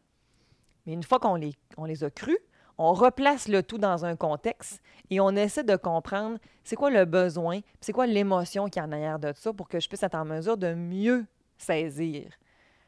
mais 0.85 0.93
une 0.93 1.03
fois 1.03 1.19
qu'on 1.19 1.35
les, 1.35 2.03
a 2.03 2.09
crus, 2.09 2.37
on 2.77 2.93
replace 2.93 3.47
le 3.47 3.63
tout 3.63 3.77
dans 3.77 4.05
un 4.05 4.15
contexte 4.15 4.81
et 5.09 5.19
on 5.19 5.31
essaie 5.31 5.63
de 5.63 5.75
comprendre 5.75 6.37
c'est 6.63 6.75
quoi 6.75 6.89
le 6.89 7.05
besoin, 7.05 7.59
c'est 7.79 7.93
quoi 7.93 8.07
l'émotion 8.07 8.67
qui 8.67 8.79
est 8.79 8.81
en 8.81 8.91
arrière 8.91 9.19
de 9.19 9.33
ça 9.35 9.53
pour 9.53 9.67
que 9.67 9.79
je 9.79 9.87
puisse 9.87 10.03
être 10.03 10.15
en 10.15 10.25
mesure 10.25 10.57
de 10.57 10.73
mieux 10.73 11.25
saisir 11.57 12.29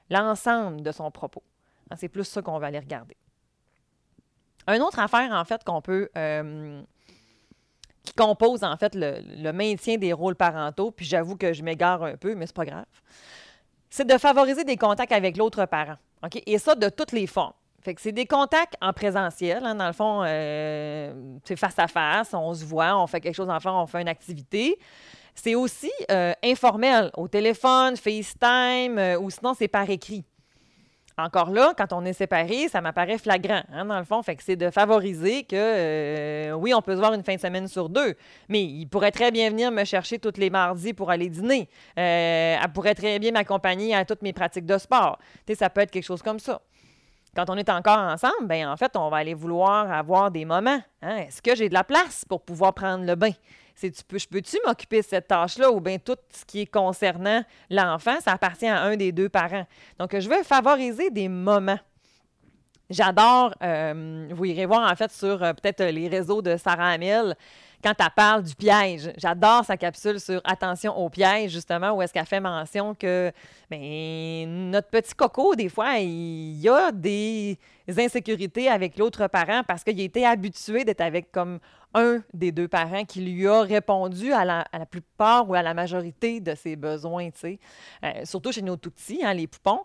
l'ensemble 0.10 0.82
de 0.82 0.92
son 0.92 1.10
propos. 1.12 1.44
Hein, 1.90 1.96
c'est 1.98 2.10
plus 2.10 2.24
ça 2.24 2.42
qu'on 2.42 2.60
va 2.60 2.68
aller 2.68 2.80
regarder. 2.80 3.18
Une 4.68 4.82
autre 4.82 5.00
affaire, 5.00 5.32
en 5.34 5.44
fait, 5.44 5.64
qu'on 5.64 5.82
peut. 5.82 6.10
Euh, 6.18 6.82
qui 8.04 8.14
compose, 8.14 8.64
en 8.64 8.76
fait, 8.78 8.96
le, 8.96 9.52
maintien 9.52 9.98
des 9.98 10.14
rôles 10.14 10.36
parentaux, 10.36 10.92
puis 10.92 11.06
j'avoue 11.06 11.36
que 11.36 11.54
je 11.54 11.64
m'égare 11.64 12.04
un 12.04 12.18
peu, 12.18 12.36
mais 12.36 12.46
c'est 12.46 12.56
pas 12.56 12.66
grave, 12.66 12.86
c'est 13.90 14.06
de 14.06 14.18
favoriser 14.18 14.64
des 14.64 14.78
contacts 14.78 15.12
avec 15.12 15.38
l'autre 15.38 15.66
parent. 15.66 15.96
OK? 16.24 16.42
Et 16.46 16.58
ça, 16.58 16.76
de 16.76 16.90
toutes 16.90 17.12
les 17.12 17.28
formes 17.28 17.54
Fait 17.82 17.94
que 17.94 18.02
c'est 18.02 18.12
des 18.12 18.26
contacts 18.26 18.76
en 18.82 18.94
présentiel. 18.94 19.64
Hein, 19.66 19.76
dans 19.76 19.88
le 19.88 19.94
fond, 19.94 20.24
euh, 20.26 21.14
c'est 21.44 21.56
face 21.56 21.78
à 21.78 21.88
face, 21.88 22.34
on 22.34 22.54
se 22.54 22.66
voit, 22.66 22.98
on 22.98 23.08
fait 23.08 23.22
quelque 23.22 23.36
chose 23.36 23.50
ensemble, 23.50 23.78
on 23.78 23.88
fait 23.88 24.02
une 24.02 24.08
activité. 24.08 24.78
C'est 25.36 25.56
aussi 25.56 25.92
euh, 26.12 26.34
informel, 26.44 27.10
au 27.16 27.28
téléphone, 27.28 27.96
FaceTime, 27.96 28.98
euh, 28.98 29.20
ou 29.20 29.30
sinon 29.30 29.54
c'est 29.54 29.68
par 29.68 29.90
écrit. 29.90 30.24
Encore 31.18 31.52
là, 31.52 31.74
quand 31.78 31.94
on 31.94 32.04
est 32.06 32.14
séparés, 32.14 32.68
ça 32.70 32.82
m'apparaît 32.82 33.18
flagrant, 33.18 33.62
hein, 33.72 33.86
dans 33.86 34.00
le 34.00 34.06
fond. 34.06 34.22
C'est 34.40 34.56
de 34.56 34.70
favoriser 34.72 35.44
que, 35.44 35.56
euh, 35.56 36.52
oui, 36.54 36.74
on 36.74 36.82
peut 36.82 36.94
se 36.94 37.00
voir 37.00 37.14
une 37.14 37.24
fin 37.24 37.36
de 37.36 37.40
semaine 37.40 37.68
sur 37.68 37.90
deux, 37.90 38.16
mais 38.50 38.64
il 38.64 38.88
pourrait 38.88 39.12
très 39.12 39.32
bien 39.32 39.50
venir 39.50 39.72
me 39.72 39.84
chercher 39.84 40.18
tous 40.18 40.38
les 40.38 40.50
mardis 40.50 40.94
pour 40.94 41.12
aller 41.12 41.30
dîner. 41.30 41.70
elle 41.96 42.72
pourrait 42.74 42.96
très 42.96 43.20
bien 43.20 43.32
m'accompagner 43.32 43.96
à 43.96 44.06
toutes 44.06 44.22
mes 44.24 44.34
pratiques 44.34 44.66
de 44.66 44.78
sport. 44.78 45.20
Tu 45.46 45.54
sais, 45.54 45.60
ça 45.60 45.70
peut 45.70 45.82
être 45.82 45.92
quelque 45.92 46.04
chose 46.04 46.22
comme 46.22 46.40
ça. 46.40 46.62
Quand 47.36 47.50
on 47.50 47.58
est 47.58 47.70
encore 47.70 47.98
ensemble, 47.98 48.46
ben 48.46 48.68
en 48.68 48.78
fait, 48.78 48.96
on 48.96 49.10
va 49.10 49.18
aller 49.18 49.34
vouloir 49.34 49.92
avoir 49.92 50.30
des 50.30 50.46
moments. 50.46 50.80
Hein. 51.02 51.18
Est-ce 51.18 51.42
que 51.42 51.56
j'ai 51.56 51.68
de 51.68 51.74
la 51.74 51.84
place 51.84 52.26
pour 52.30 52.42
pouvoir 52.42 52.74
prendre 52.74 53.06
le 53.06 53.16
bain? 53.16 53.32
C'est, 53.76 53.92
tu 53.92 54.04
peux, 54.04 54.18
je 54.18 54.28
peux-tu 54.28 54.58
m'occuper 54.66 55.02
de 55.02 55.06
cette 55.06 55.28
tâche-là 55.28 55.72
ou 55.72 55.80
bien 55.80 55.98
tout 55.98 56.18
ce 56.30 56.46
qui 56.46 56.62
est 56.62 56.66
concernant 56.66 57.44
l'enfant, 57.70 58.20
ça 58.22 58.34
appartient 58.34 58.68
à 58.68 58.82
un 58.82 58.96
des 58.96 59.12
deux 59.12 59.30
parents. 59.30 59.66
Donc, 59.98 60.18
je 60.18 60.30
veux 60.30 60.44
favoriser 60.44 61.10
des 61.10 61.28
moments. 61.28 61.80
J'adore, 62.90 63.56
euh, 63.64 64.28
vous 64.32 64.46
irez 64.46 64.66
voir 64.66 64.92
en 64.92 64.96
fait 64.96 65.12
sur 65.12 65.42
euh, 65.42 65.54
peut-être 65.54 65.84
les 65.84 66.08
réseaux 66.08 66.42
de 66.42 66.58
Sarah 66.58 66.90
Hamel, 66.90 67.36
quand 67.84 67.94
elle 67.98 68.12
parle 68.16 68.44
du 68.44 68.56
piège. 68.56 69.12
J'adore 69.18 69.66
sa 69.66 69.78
capsule 69.78 70.20
sur 70.20 70.42
attention 70.44 70.96
au 70.98 71.10
piège, 71.10 71.52
justement, 71.52 71.92
où 71.92 72.02
est-ce 72.02 72.14
qu'elle 72.14 72.26
fait 72.26 72.40
mention 72.40 72.94
que 72.94 73.32
ben, 73.70 74.70
notre 74.70 74.90
petit 74.90 75.14
coco, 75.14 75.56
des 75.56 75.70
fois, 75.70 75.98
il 75.98 76.60
y 76.60 76.70
a 76.70 76.92
des 76.92 77.58
insécurités 77.98 78.70
avec 78.70 78.98
l'autre 78.98 79.28
parent 79.28 79.64
parce 79.68 79.84
qu'il 79.84 80.00
a 80.00 80.04
été 80.04 80.26
habitué 80.26 80.86
d'être 80.86 81.02
avec 81.02 81.32
comme 81.32 81.60
un 81.94 82.24
des 82.34 82.52
deux 82.52 82.68
parents 82.68 83.06
qui 83.06 83.22
lui 83.22 83.48
a 83.48 83.62
répondu 83.62 84.34
à 84.34 84.46
la, 84.46 84.86
plupart 84.90 85.50
ou 85.50 85.54
à 85.54 85.62
la 85.62 85.74
majorité 85.74 86.40
de 86.40 86.56
ses 86.56 86.76
besoins. 86.76 87.30
Euh, 87.44 87.56
surtout 88.24 88.52
chez 88.52 88.62
nos 88.62 88.78
tout-petits, 88.78 89.22
hein, 89.24 89.34
les 89.34 89.48
poupons. 89.48 89.82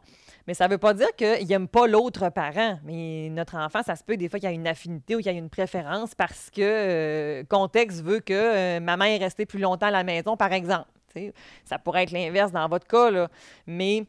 Mais 0.47 0.55
ça 0.55 0.67
ne 0.67 0.73
veut 0.73 0.79
pas 0.79 0.95
dire 0.95 1.15
qu'il 1.17 1.47
n'aime 1.47 1.69
pas 1.69 1.87
l'autre 1.87 2.31
parent. 2.31 2.79
Mais 2.85 3.29
notre 3.31 3.57
enfant, 3.57 3.83
ça 3.83 3.97
se 3.97 4.03
peut 4.03 4.17
des 4.17 4.29
fois 4.29 4.39
qu'il 4.39 4.49
y 4.49 4.53
a 4.53 4.55
une 4.55 4.67
affinité 4.67 5.15
ou 5.15 5.19
qu'il 5.19 5.27
y 5.27 5.35
a 5.35 5.39
une 5.39 5.51
préférence 5.51 6.15
parce 6.15 6.51
que 6.51 6.63
euh, 6.63 7.45
contexte 7.45 8.03
veut 8.03 8.21
que 8.21 8.33
euh, 8.33 8.81
maman 8.81 9.05
est 9.05 9.19
restée 9.19 9.45
plus 9.45 9.61
longtemps 9.61 9.87
à 9.87 9.91
la 9.91 10.05
maison, 10.05 10.37
par 10.37 10.53
exemple. 10.53 10.89
Ça 11.65 11.79
pourrait 11.79 12.05
être 12.05 12.13
l'inverse 12.13 12.53
dans 12.53 12.69
votre 12.69 12.87
cas, 12.87 13.11
là. 13.11 13.29
mais 13.67 14.07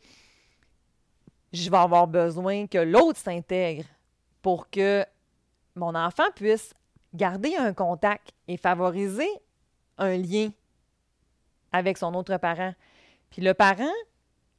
je 1.51 1.70
vais 1.70 1.77
avoir 1.77 2.08
besoin 2.08 2.68
que 2.68 2.77
l'autre 2.77 3.18
s'intègre 3.18 3.86
pour 4.41 4.70
que 4.70 5.03
mon 5.75 5.96
enfant 5.96 6.25
puisse 6.36 6.74
garder 7.13 7.56
un 7.56 7.74
contact 7.74 8.32
et 8.48 8.58
favoriser 8.58 9.30
un 9.98 10.18
lien 10.18 10.50
avec 11.72 11.98
son 11.98 12.13
autre 12.13 12.38
parent. 12.38 12.74
Puis 13.30 13.42
le 13.42 13.54
parent 13.54 13.94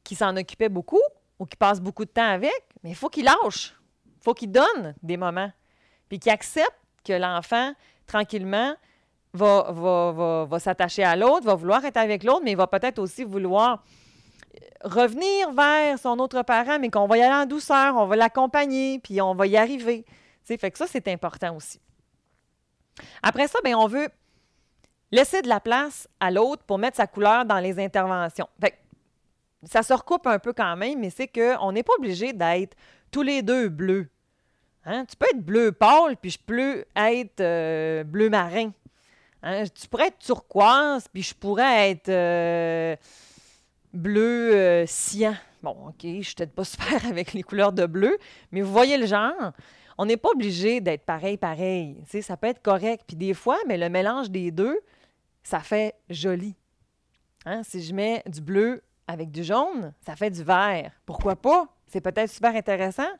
qui 0.04 0.14
s'en 0.14 0.36
occupait 0.36 0.68
beaucoup, 0.68 1.00
ou 1.40 1.46
qui 1.46 1.56
passe 1.56 1.80
beaucoup 1.80 2.04
de 2.04 2.10
temps 2.10 2.28
avec, 2.28 2.62
mais 2.84 2.90
il 2.90 2.94
faut 2.94 3.08
qu'il 3.08 3.24
lâche. 3.24 3.74
Il 4.04 4.22
faut 4.22 4.34
qu'il 4.34 4.52
donne 4.52 4.94
des 5.02 5.16
moments. 5.16 5.50
Puis 6.08 6.18
qu'il 6.18 6.30
accepte 6.30 6.78
que 7.02 7.14
l'enfant, 7.14 7.72
tranquillement, 8.06 8.74
va, 9.32 9.72
va, 9.72 10.44
va, 10.44 10.58
s'attacher 10.58 11.02
à 11.02 11.16
l'autre, 11.16 11.46
va 11.46 11.54
vouloir 11.54 11.84
être 11.84 11.96
avec 11.96 12.24
l'autre, 12.24 12.42
mais 12.44 12.52
il 12.52 12.56
va 12.56 12.66
peut-être 12.66 12.98
aussi 12.98 13.24
vouloir 13.24 13.82
revenir 14.84 15.52
vers 15.52 15.98
son 15.98 16.18
autre 16.18 16.42
parent, 16.42 16.78
mais 16.78 16.90
qu'on 16.90 17.06
va 17.06 17.16
y 17.16 17.22
aller 17.22 17.34
en 17.34 17.46
douceur, 17.46 17.96
on 17.96 18.06
va 18.06 18.16
l'accompagner, 18.16 18.98
puis 18.98 19.20
on 19.22 19.34
va 19.34 19.46
y 19.46 19.56
arriver. 19.56 20.04
sais, 20.44 20.58
fait 20.58 20.70
que 20.70 20.78
ça, 20.78 20.86
c'est 20.86 21.08
important 21.08 21.56
aussi. 21.56 21.80
Après 23.22 23.48
ça, 23.48 23.58
bien, 23.64 23.78
on 23.78 23.86
veut 23.86 24.08
laisser 25.12 25.42
de 25.42 25.48
la 25.48 25.60
place 25.60 26.08
à 26.20 26.30
l'autre 26.30 26.62
pour 26.64 26.78
mettre 26.78 26.96
sa 26.96 27.06
couleur 27.06 27.44
dans 27.44 27.58
les 27.58 27.78
interventions. 27.78 28.48
Fait 28.60 28.74
ça 29.64 29.82
se 29.82 29.92
recoupe 29.92 30.26
un 30.26 30.38
peu 30.38 30.52
quand 30.52 30.76
même, 30.76 31.00
mais 31.00 31.10
c'est 31.10 31.28
qu'on 31.28 31.72
n'est 31.72 31.82
pas 31.82 31.92
obligé 31.98 32.32
d'être 32.32 32.76
tous 33.10 33.22
les 33.22 33.42
deux 33.42 33.68
bleus. 33.68 34.08
Hein? 34.84 35.04
Tu 35.04 35.16
peux 35.16 35.26
être 35.26 35.44
bleu 35.44 35.72
pâle, 35.72 36.16
puis 36.16 36.30
je 36.30 36.38
peux 36.38 36.84
être 36.96 37.40
euh, 37.40 38.04
bleu 38.04 38.30
marin. 38.30 38.72
Hein? 39.42 39.64
Tu 39.74 39.86
pourrais 39.88 40.08
être 40.08 40.18
turquoise, 40.18 41.06
puis 41.12 41.22
je 41.22 41.34
pourrais 41.34 41.90
être 41.90 42.08
euh, 42.08 42.96
bleu 43.92 44.54
euh, 44.54 44.86
cyan. 44.86 45.34
Bon, 45.62 45.76
OK, 45.88 46.02
je 46.02 46.22
suis 46.22 46.34
peut-être 46.34 46.54
pas 46.54 46.64
super 46.64 47.04
avec 47.06 47.34
les 47.34 47.42
couleurs 47.42 47.72
de 47.72 47.84
bleu, 47.84 48.18
mais 48.52 48.62
vous 48.62 48.72
voyez 48.72 48.96
le 48.96 49.06
genre. 49.06 49.52
On 50.02 50.06
n'est 50.06 50.16
pas 50.16 50.30
obligé 50.30 50.80
d'être 50.80 51.04
pareil, 51.04 51.36
pareil. 51.36 52.02
ça 52.22 52.38
peut 52.38 52.46
être 52.46 52.62
correct. 52.62 53.04
Puis 53.06 53.18
des 53.18 53.34
fois, 53.34 53.58
mais 53.68 53.76
le 53.76 53.90
mélange 53.90 54.30
des 54.30 54.50
deux, 54.50 54.80
ça 55.42 55.60
fait 55.60 55.94
joli. 56.08 56.54
Hein? 57.44 57.62
Si 57.64 57.82
je 57.82 57.92
mets 57.92 58.22
du 58.24 58.40
bleu 58.40 58.82
avec 59.06 59.30
du 59.30 59.44
jaune, 59.44 59.92
ça 60.00 60.16
fait 60.16 60.30
du 60.30 60.42
vert. 60.42 60.90
Pourquoi 61.04 61.36
pas? 61.36 61.66
C'est 61.86 62.00
peut-être 62.00 62.30
super 62.30 62.56
intéressant. 62.56 63.10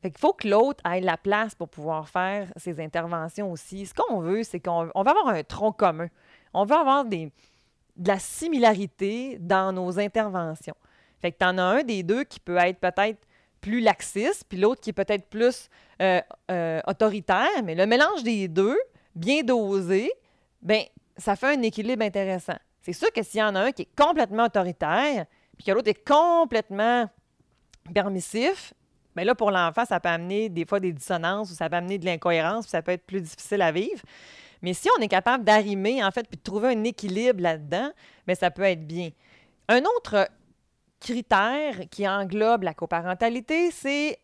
Fait 0.00 0.10
qu'il 0.10 0.18
faut 0.18 0.32
que 0.32 0.48
l'autre 0.48 0.82
ait 0.90 1.02
la 1.02 1.18
place 1.18 1.54
pour 1.54 1.68
pouvoir 1.68 2.08
faire 2.08 2.50
ses 2.56 2.80
interventions 2.80 3.52
aussi. 3.52 3.84
Ce 3.84 3.92
qu'on 3.92 4.20
veut, 4.20 4.44
c'est 4.44 4.60
qu'on 4.60 4.86
va 4.86 5.10
avoir 5.10 5.28
un 5.28 5.42
tronc 5.42 5.72
commun. 5.72 6.08
On 6.54 6.64
veut 6.64 6.76
avoir 6.76 7.04
des, 7.04 7.30
de 7.96 8.08
la 8.08 8.18
similarité 8.18 9.36
dans 9.40 9.74
nos 9.74 9.98
interventions. 9.98 10.76
Fait 11.20 11.32
que 11.32 11.36
tu 11.38 11.44
en 11.44 11.58
as 11.58 11.62
un 11.62 11.82
des 11.82 12.02
deux 12.02 12.24
qui 12.24 12.40
peut 12.40 12.56
être 12.56 12.80
peut-être 12.80 13.26
plus 13.64 13.80
laxiste, 13.80 14.44
puis 14.46 14.58
l'autre 14.58 14.82
qui 14.82 14.90
est 14.90 14.94
peut-être 14.94 15.26
plus 15.30 15.70
euh, 16.02 16.20
euh, 16.50 16.80
autoritaire, 16.86 17.62
mais 17.64 17.74
le 17.74 17.86
mélange 17.86 18.22
des 18.22 18.46
deux, 18.46 18.76
bien 19.14 19.42
dosé, 19.42 20.12
ben 20.60 20.82
ça 21.16 21.34
fait 21.34 21.56
un 21.56 21.62
équilibre 21.62 22.04
intéressant. 22.04 22.58
C'est 22.82 22.92
sûr 22.92 23.10
que 23.10 23.22
s'il 23.22 23.40
y 23.40 23.42
en 23.42 23.54
a 23.54 23.60
un 23.60 23.72
qui 23.72 23.82
est 23.82 23.96
complètement 23.96 24.44
autoritaire, 24.44 25.24
puis 25.56 25.64
que 25.64 25.72
l'autre 25.72 25.88
est 25.88 26.06
complètement 26.06 27.08
permissif, 27.94 28.74
bien 29.16 29.24
là, 29.24 29.34
pour 29.34 29.50
l'enfant, 29.50 29.86
ça 29.86 29.98
peut 29.98 30.10
amener 30.10 30.50
des 30.50 30.66
fois 30.66 30.78
des 30.78 30.92
dissonances 30.92 31.50
ou 31.50 31.54
ça 31.54 31.70
peut 31.70 31.76
amener 31.76 31.96
de 31.96 32.04
l'incohérence, 32.04 32.66
puis 32.66 32.72
ça 32.72 32.82
peut 32.82 32.92
être 32.92 33.06
plus 33.06 33.22
difficile 33.22 33.62
à 33.62 33.72
vivre. 33.72 34.02
Mais 34.60 34.74
si 34.74 34.90
on 34.98 35.00
est 35.00 35.08
capable 35.08 35.42
d'arrimer, 35.42 36.04
en 36.04 36.10
fait, 36.10 36.28
puis 36.28 36.36
de 36.36 36.42
trouver 36.42 36.68
un 36.68 36.84
équilibre 36.84 37.40
là-dedans, 37.40 37.90
bien, 38.26 38.34
ça 38.34 38.50
peut 38.50 38.64
être 38.64 38.86
bien. 38.86 39.08
Un 39.68 39.80
autre 39.96 40.28
critère 41.04 41.88
qui 41.90 42.08
englobe 42.08 42.62
la 42.62 42.72
coparentalité, 42.72 43.70
c'est 43.70 44.18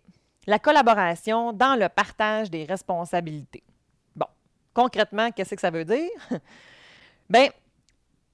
la 0.46 0.58
collaboration 0.58 1.52
dans 1.52 1.78
le 1.78 1.88
partage 1.90 2.50
des 2.50 2.64
responsabilités. 2.64 3.62
Bon, 4.16 4.26
concrètement, 4.72 5.30
qu'est-ce 5.30 5.54
que 5.54 5.60
ça 5.60 5.70
veut 5.70 5.84
dire? 5.84 6.08
Bien, 7.30 7.48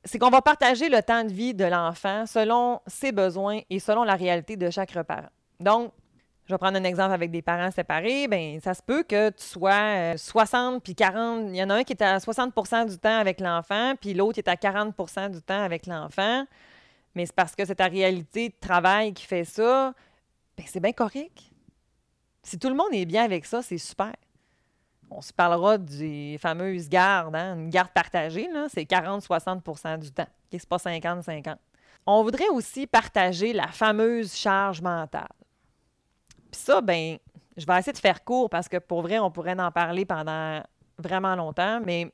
c'est 0.04 0.20
qu'on 0.20 0.30
va 0.30 0.40
partager 0.40 0.88
le 0.88 1.02
temps 1.02 1.24
de 1.24 1.32
vie 1.32 1.54
de 1.54 1.64
l'enfant 1.64 2.24
selon 2.26 2.80
ses 2.86 3.10
besoins 3.10 3.60
et 3.68 3.80
selon 3.80 4.04
la 4.04 4.14
réalité 4.14 4.56
de 4.56 4.70
chaque 4.70 4.92
parent. 5.02 5.28
Donc, 5.58 5.92
je 6.46 6.54
vais 6.54 6.58
prendre 6.58 6.78
un 6.78 6.84
exemple 6.84 7.12
avec 7.12 7.32
des 7.32 7.42
parents 7.42 7.72
séparés. 7.72 8.28
Bien, 8.28 8.58
ça 8.62 8.74
se 8.74 8.82
peut 8.82 9.02
que 9.02 9.30
tu 9.30 9.44
sois 9.44 10.16
60 10.16 10.76
euh, 10.76 10.78
puis 10.78 10.94
40. 10.94 11.46
Il 11.48 11.56
y 11.56 11.62
en 11.64 11.70
a 11.70 11.74
un 11.74 11.82
qui 11.82 11.92
est 11.92 12.02
à 12.02 12.18
60% 12.18 12.88
du 12.88 12.98
temps 12.98 13.18
avec 13.18 13.40
l'enfant, 13.40 13.94
puis 14.00 14.14
l'autre 14.14 14.38
est 14.38 14.46
à 14.46 14.54
40% 14.54 15.30
du 15.32 15.42
temps 15.42 15.60
avec 15.60 15.86
l'enfant. 15.86 16.44
Mais 17.16 17.24
c'est 17.24 17.34
parce 17.34 17.56
que 17.56 17.64
c'est 17.64 17.76
ta 17.76 17.86
réalité 17.86 18.50
de 18.50 18.54
travail 18.60 19.14
qui 19.14 19.24
fait 19.24 19.46
ça. 19.46 19.94
Bien, 20.54 20.66
c'est 20.68 20.80
bien 20.80 20.92
correct. 20.92 21.50
Si 22.42 22.58
tout 22.58 22.68
le 22.68 22.74
monde 22.74 22.92
est 22.92 23.06
bien 23.06 23.24
avec 23.24 23.46
ça, 23.46 23.62
c'est 23.62 23.78
super. 23.78 24.12
On 25.10 25.22
se 25.22 25.32
parlera 25.32 25.78
des 25.78 26.36
fameuses 26.38 26.90
gardes, 26.90 27.34
hein? 27.34 27.56
une 27.56 27.70
garde 27.70 27.90
partagée, 27.90 28.48
c'est 28.68 28.82
40-60% 28.82 29.98
du 29.98 30.12
temps. 30.12 30.26
Ce 30.52 30.56
n'est 30.56 30.62
pas 30.68 30.76
50-50. 30.76 31.56
On 32.04 32.22
voudrait 32.22 32.48
aussi 32.48 32.86
partager 32.86 33.54
la 33.54 33.68
fameuse 33.68 34.34
charge 34.34 34.82
mentale. 34.82 35.26
Puis 36.50 36.60
ça, 36.60 36.82
ben, 36.82 37.16
je 37.56 37.64
vais 37.64 37.78
essayer 37.78 37.92
de 37.92 37.98
faire 37.98 38.24
court 38.24 38.50
parce 38.50 38.68
que 38.68 38.76
pour 38.76 39.00
vrai, 39.00 39.18
on 39.18 39.30
pourrait 39.30 39.58
en 39.58 39.72
parler 39.72 40.04
pendant 40.04 40.62
vraiment 40.98 41.34
longtemps, 41.34 41.80
mais 41.84 42.12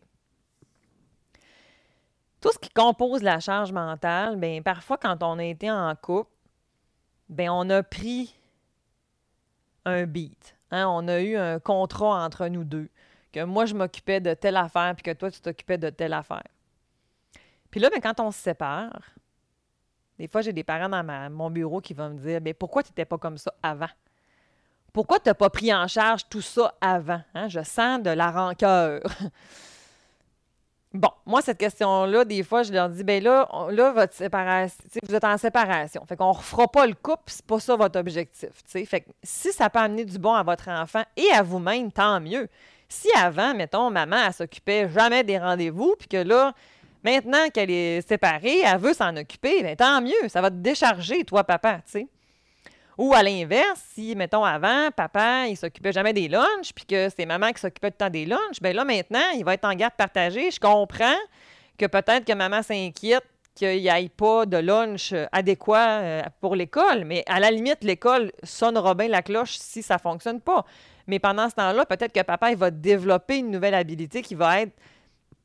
tout 2.43 2.53
ce 2.53 2.59
qui 2.59 2.71
compose 2.71 3.23
la 3.23 3.41
charge 3.41 3.73
mentale, 3.73 4.37
ben 4.37 4.63
parfois 4.63 4.99
quand 4.99 5.23
on 5.23 5.39
a 5.39 5.45
été 5.45 5.71
en 5.71 5.95
couple, 5.95 6.31
ben 7.29 7.49
on 7.51 7.71
a 7.71 7.83
pris 7.83 8.35
un 9.85 10.05
beat. 10.05 10.57
Hein, 10.71 10.87
on 10.89 11.07
a 11.09 11.21
eu 11.21 11.37
un 11.37 11.59
contrat 11.61 12.25
entre 12.25 12.49
nous 12.49 12.65
deux, 12.65 12.89
que 13.33 13.45
moi, 13.45 13.67
je 13.67 13.75
m'occupais 13.75 14.21
de 14.21 14.35
telle 14.35 14.57
affaire, 14.57 14.95
puis 14.95 15.03
que 15.03 15.13
toi, 15.13 15.31
tu 15.31 15.41
t'occupais 15.41 15.79
de 15.79 15.91
telle 15.91 16.13
affaire. 16.13 16.47
Puis 17.71 17.81
là, 17.81 17.91
ben, 17.91 18.01
quand 18.01 18.21
on 18.21 18.31
se 18.31 18.39
sépare, 18.39 19.01
des 20.19 20.29
fois, 20.29 20.41
j'ai 20.41 20.53
des 20.53 20.65
parents 20.65 20.89
dans 20.89 21.31
mon 21.31 21.51
bureau 21.51 21.81
qui 21.81 21.95
vont 21.95 22.11
me 22.11 22.19
dire 22.19 22.41
mais 22.43 22.55
pourquoi 22.55 22.83
tu 22.83 22.91
n'étais 22.91 23.05
pas 23.05 23.19
comme 23.19 23.39
ça 23.39 23.53
avant? 23.63 23.89
Pourquoi 24.93 25.19
tu 25.19 25.29
n'as 25.29 25.35
pas 25.35 25.49
pris 25.49 25.73
en 25.73 25.89
charge 25.89 26.29
tout 26.29 26.43
ça 26.43 26.75
avant 26.81 27.23
hein? 27.35 27.49
Je 27.49 27.63
sens 27.63 28.03
de 28.03 28.11
la 28.11 28.31
rancœur. 28.31 29.01
Bon, 30.95 31.09
moi, 31.25 31.41
cette 31.41 31.57
question-là, 31.57 32.25
des 32.27 32.43
fois, 32.43 32.63
je 32.65 32.73
leur 32.73 32.91
dis, 32.91 33.03
ben 33.03 33.23
là, 33.23 33.49
là, 33.71 33.93
votre 33.93 34.13
séparation, 34.13 34.79
vous 35.09 35.15
êtes 35.15 35.25
en 35.25 35.39
séparation. 35.39 36.05
Fait 36.07 36.17
qu'on 36.17 36.29
ne 36.29 36.37
refera 36.37 36.69
pas 36.69 36.87
le 36.87 36.93
couple, 36.95 37.23
c'est 37.27 37.47
pas 37.47 37.59
ça 37.61 37.77
votre 37.77 37.99
objectif. 37.99 38.51
Fait 38.67 39.01
que 39.01 39.11
si 39.23 39.53
ça 39.53 39.71
peut 39.71 39.79
amener 39.79 40.05
du 40.05 40.19
bon 40.19 40.35
à 40.35 40.43
votre 40.43 40.69
enfant 40.69 41.03
et 41.17 41.31
à 41.33 41.43
vous-même, 41.43 41.91
tant 41.91 42.21
mieux. 42.21 42.47
Si 42.91 43.09
avant, 43.17 43.55
mettons, 43.55 43.91
maman, 43.91 44.19
elle 44.27 44.35
s'occupait 44.35 44.91
jamais 44.91 45.25
des 45.25 45.39
rendez-vous, 45.39 45.95
puis 45.99 46.09
que 46.09 46.19
là, 46.19 46.53
maintenant 47.03 47.49
qu'elle 47.49 47.71
est 47.71 48.07
séparée, 48.07 48.61
elle 48.61 48.79
veut 48.79 48.93
s'en 48.93 49.17
occuper, 49.17 49.63
bien, 49.63 49.75
tant 49.75 50.03
mieux, 50.03 50.29
ça 50.29 50.43
va 50.43 50.51
te 50.51 50.57
décharger, 50.57 51.25
toi, 51.25 51.43
papa, 51.43 51.77
tu 51.87 51.93
sais. 51.93 52.07
Ou 53.03 53.15
à 53.15 53.23
l'inverse, 53.25 53.83
si, 53.95 54.15
mettons, 54.15 54.45
avant, 54.45 54.93
papa, 54.95 55.49
il 55.49 55.57
s'occupait 55.57 55.91
jamais 55.91 56.13
des 56.13 56.29
lunchs, 56.29 56.73
puis 56.73 56.85
que 56.85 57.09
c'est 57.09 57.27
maman 57.27 57.51
qui 57.51 57.61
s'occupait 57.61 57.91
tout 57.91 57.97
le 57.99 58.05
temps 58.07 58.11
des 58.11 58.25
lunchs, 58.25 58.61
bien 58.61 58.73
là, 58.73 58.85
maintenant, 58.85 59.29
il 59.35 59.45
va 59.45 59.55
être 59.55 59.65
en 59.65 59.75
garde 59.75 59.95
partagée. 59.95 60.53
Je 60.53 60.61
comprends 60.61 61.19
que 61.77 61.87
peut-être 61.87 62.25
que 62.25 62.33
maman 62.33 62.63
s'inquiète 62.63 63.25
qu'il 63.57 63.81
n'y 63.81 63.89
ait 63.89 64.09
pas 64.09 64.47
de 64.47 64.57
lunch 64.57 65.15
adéquat 65.33 65.99
euh, 65.99 66.23
pour 66.41 66.55
l'école, 66.55 67.05
mais 67.05 67.25
à 67.27 67.41
la 67.41 67.51
limite, 67.51 67.83
l'école 67.83 68.31
sonnera 68.45 68.95
bien 68.95 69.09
la 69.09 69.23
cloche 69.23 69.57
si 69.59 69.83
ça 69.83 69.95
ne 69.95 70.01
fonctionne 70.01 70.41
pas. 70.41 70.65
Mais 71.09 71.19
pendant 71.19 71.51
ce 71.51 71.57
temps-là, 71.57 71.85
peut-être 71.85 72.13
que 72.13 72.23
papa, 72.23 72.53
il 72.53 72.57
va 72.57 72.71
développer 72.71 73.39
une 73.39 73.51
nouvelle 73.51 73.75
habilité 73.75 74.23
qui 74.23 74.37
va 74.37 74.61
être 74.61 74.79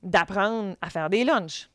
d'apprendre 0.03 0.75
à 0.79 0.91
faire 0.91 1.09
des 1.09 1.23
lunchs. 1.23 1.71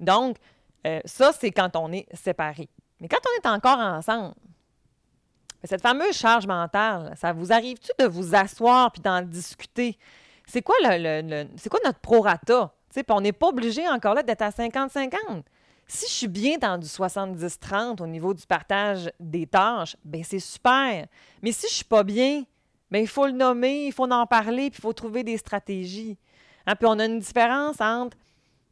Donc, 0.00 0.38
euh, 0.86 1.00
ça, 1.04 1.32
c'est 1.38 1.50
quand 1.50 1.76
on 1.76 1.92
est 1.92 2.06
séparés. 2.16 2.70
Mais 3.00 3.08
quand 3.08 3.18
on 3.28 3.42
est 3.42 3.52
encore 3.52 3.78
ensemble, 3.78 4.32
cette 5.64 5.82
fameuse 5.82 6.16
charge 6.16 6.46
mentale, 6.46 7.14
ça 7.16 7.32
vous 7.32 7.52
arrive-tu 7.52 7.90
de 7.98 8.06
vous 8.06 8.34
asseoir 8.34 8.92
puis 8.92 9.00
d'en 9.00 9.22
discuter? 9.22 9.98
C'est 10.46 10.62
quoi, 10.62 10.76
le, 10.82 11.46
c'est 11.56 11.68
quoi 11.68 11.80
notre 11.84 12.00
prorata? 12.00 12.72
on 13.08 13.20
n'est 13.20 13.32
pas 13.32 13.48
obligé 13.48 13.88
encore 13.88 14.14
là 14.14 14.22
d'être 14.22 14.42
à 14.42 14.50
50-50. 14.50 15.10
Si 15.86 16.06
je 16.06 16.12
suis 16.12 16.28
bien 16.28 16.58
dans 16.58 16.78
du 16.78 16.86
70-30 16.86 18.02
au 18.02 18.06
niveau 18.06 18.32
du 18.32 18.46
partage 18.46 19.10
des 19.20 19.46
tâches, 19.46 19.96
ben 20.04 20.22
c'est 20.24 20.38
super. 20.38 21.06
Mais 21.42 21.52
si 21.52 21.66
je 21.68 21.74
suis 21.74 21.84
pas 21.84 22.02
bien, 22.02 22.44
ben 22.90 23.02
il 23.02 23.08
faut 23.08 23.26
le 23.26 23.32
nommer, 23.32 23.86
il 23.86 23.92
faut 23.92 24.10
en 24.10 24.26
parler, 24.26 24.70
puis 24.70 24.78
il 24.78 24.82
faut 24.82 24.92
trouver 24.92 25.24
des 25.24 25.36
stratégies. 25.36 26.16
Hein, 26.66 26.76
puis 26.76 26.86
on 26.86 26.98
a 26.98 27.04
une 27.04 27.18
différence 27.18 27.80
entre 27.80 28.16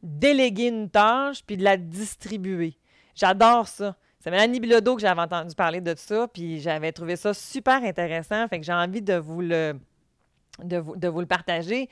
déléguer 0.03 0.69
une 0.69 0.89
tâche 0.89 1.43
puis 1.47 1.57
de 1.57 1.65
la 1.65 1.77
distribuer. 1.77 2.79
J'adore 3.15 3.69
ça. 3.69 3.97
C'est 4.23 4.31
Mélanie 4.31 4.61
Bilodeau 4.61 4.95
que 4.95 5.01
j'avais 5.01 5.21
entendu 5.21 5.53
parler 5.53 5.81
de 5.81 5.95
ça, 5.97 6.29
puis 6.29 6.61
j'avais 6.61 6.93
trouvé 6.93 7.17
ça 7.17 7.35
super 7.35 7.83
intéressant. 7.83 8.47
Fait 8.47 8.61
que 8.61 8.65
j'ai 8.65 8.73
envie 8.73 9.03
de 9.03 9.15
vous 9.15 9.41
le, 9.41 9.75
partager. 11.29 11.89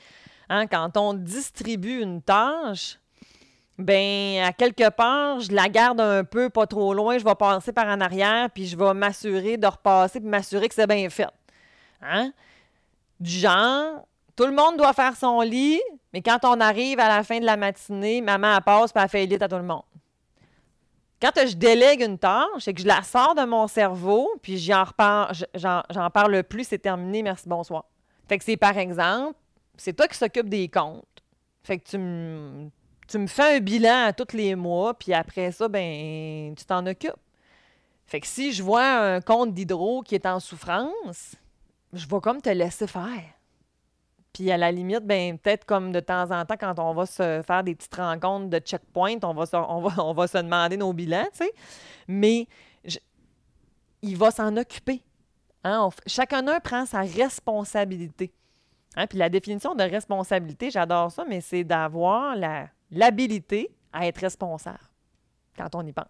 Hein, 0.48 0.68
quand 0.68 0.96
on 0.96 1.14
distribue 1.14 2.00
une 2.00 2.22
tâche, 2.22 3.00
ben 3.78 4.44
à 4.44 4.52
quelque 4.52 4.90
part, 4.90 5.40
je 5.40 5.50
la 5.50 5.68
garde 5.68 6.00
un 6.00 6.22
peu 6.22 6.50
pas 6.50 6.68
trop 6.68 6.94
loin, 6.94 7.18
je 7.18 7.24
vais 7.24 7.34
passer 7.34 7.72
par 7.72 7.88
en 7.88 8.00
arrière, 8.00 8.48
puis 8.50 8.64
je 8.64 8.76
vais 8.76 8.94
m'assurer 8.94 9.56
de 9.56 9.66
repasser, 9.66 10.20
puis 10.20 10.28
m'assurer 10.28 10.68
que 10.68 10.74
c'est 10.76 10.86
bien 10.86 11.10
fait. 11.10 11.26
Hein? 12.00 12.32
Du 13.18 13.32
genre, 13.32 14.06
tout 14.36 14.46
le 14.46 14.52
monde 14.52 14.76
doit 14.76 14.92
faire 14.92 15.16
son 15.16 15.40
lit, 15.40 15.80
mais 16.12 16.22
quand 16.22 16.38
on 16.44 16.60
arrive 16.60 17.00
à 17.00 17.08
la 17.08 17.24
fin 17.24 17.40
de 17.40 17.44
la 17.44 17.56
matinée, 17.56 18.20
maman 18.20 18.60
passe, 18.60 18.92
puis 18.92 19.02
elle 19.02 19.08
fait 19.08 19.26
lit 19.26 19.38
à 19.40 19.48
tout 19.48 19.56
le 19.56 19.64
monde. 19.64 19.82
Quand 21.20 21.32
je 21.36 21.54
délègue 21.54 22.00
une 22.00 22.18
tâche, 22.18 22.46
c'est 22.60 22.72
que 22.72 22.80
je 22.80 22.86
la 22.86 23.02
sors 23.02 23.34
de 23.34 23.44
mon 23.44 23.68
cerveau, 23.68 24.30
puis 24.40 24.58
j'en 24.58 24.86
parle 26.12 26.42
plus, 26.44 26.64
c'est 26.64 26.78
terminé, 26.78 27.22
merci, 27.22 27.46
bonsoir. 27.46 27.84
Fait 28.26 28.38
que 28.38 28.44
c'est 28.44 28.56
par 28.56 28.78
exemple, 28.78 29.36
c'est 29.76 29.92
toi 29.92 30.08
qui 30.08 30.16
s'occupe 30.16 30.48
des 30.48 30.68
comptes. 30.68 31.04
Fait 31.62 31.78
que 31.78 31.88
tu 31.90 31.98
me, 31.98 32.70
tu 33.06 33.18
me 33.18 33.26
fais 33.26 33.56
un 33.56 33.60
bilan 33.60 34.06
à 34.06 34.12
tous 34.14 34.34
les 34.34 34.54
mois, 34.54 34.94
puis 34.94 35.12
après 35.12 35.52
ça, 35.52 35.68
ben, 35.68 36.54
tu 36.56 36.64
t'en 36.64 36.86
occupes. 36.86 37.12
Fait 38.06 38.20
que 38.20 38.26
si 38.26 38.52
je 38.52 38.62
vois 38.62 38.86
un 38.86 39.20
compte 39.20 39.52
d'hydro 39.52 40.02
qui 40.02 40.14
est 40.14 40.26
en 40.26 40.40
souffrance, 40.40 41.36
je 41.92 42.06
vais 42.06 42.20
comme 42.20 42.40
te 42.40 42.48
laisser 42.48 42.86
faire. 42.86 43.24
Puis 44.32 44.50
à 44.50 44.56
la 44.56 44.70
limite, 44.70 45.04
ben 45.04 45.38
peut-être 45.38 45.64
comme 45.64 45.92
de 45.92 46.00
temps 46.00 46.30
en 46.30 46.44
temps, 46.44 46.56
quand 46.58 46.78
on 46.78 46.94
va 46.94 47.06
se 47.06 47.42
faire 47.44 47.64
des 47.64 47.74
petites 47.74 47.94
rencontres 47.94 48.48
de 48.48 48.58
checkpoint, 48.58 49.18
on 49.22 49.34
va 49.34 49.46
se, 49.46 49.56
on 49.56 49.80
va, 49.80 50.04
on 50.04 50.12
va 50.12 50.26
se 50.26 50.38
demander 50.38 50.76
nos 50.76 50.92
bilans, 50.92 51.26
tu 51.32 51.44
sais. 51.44 51.52
Mais 52.06 52.46
il 54.02 54.16
va 54.16 54.30
s'en 54.30 54.56
occuper. 54.56 55.02
Hein? 55.62 55.90
chacun 56.06 56.42
prend 56.60 56.86
sa 56.86 57.00
responsabilité. 57.00 58.32
Hein? 58.96 59.06
Puis 59.06 59.18
la 59.18 59.28
définition 59.28 59.74
de 59.74 59.82
responsabilité, 59.82 60.70
j'adore 60.70 61.12
ça, 61.12 61.24
mais 61.28 61.40
c'est 61.40 61.64
d'avoir 61.64 62.34
l'habilité 62.90 63.70
à 63.92 64.06
être 64.06 64.18
responsable 64.18 64.78
quand 65.56 65.74
on 65.74 65.86
y 65.86 65.92
pense. 65.92 66.06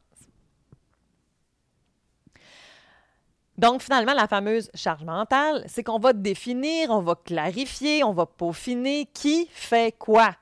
Donc, 3.61 3.83
finalement, 3.83 4.15
la 4.15 4.27
fameuse 4.27 4.71
charge 4.75 5.05
mentale, 5.05 5.65
c'est 5.67 5.85
qu'on 5.85 5.99
va 5.99 6.15
définir, 6.15 6.89
on 6.89 7.03
va 7.03 7.15
clarifier, 7.15 8.03
on 8.03 8.15
va 8.15 8.25
peaufiner 8.25 9.07
qui 9.13 9.51
fait 9.53 9.95
quoi, 9.99 10.35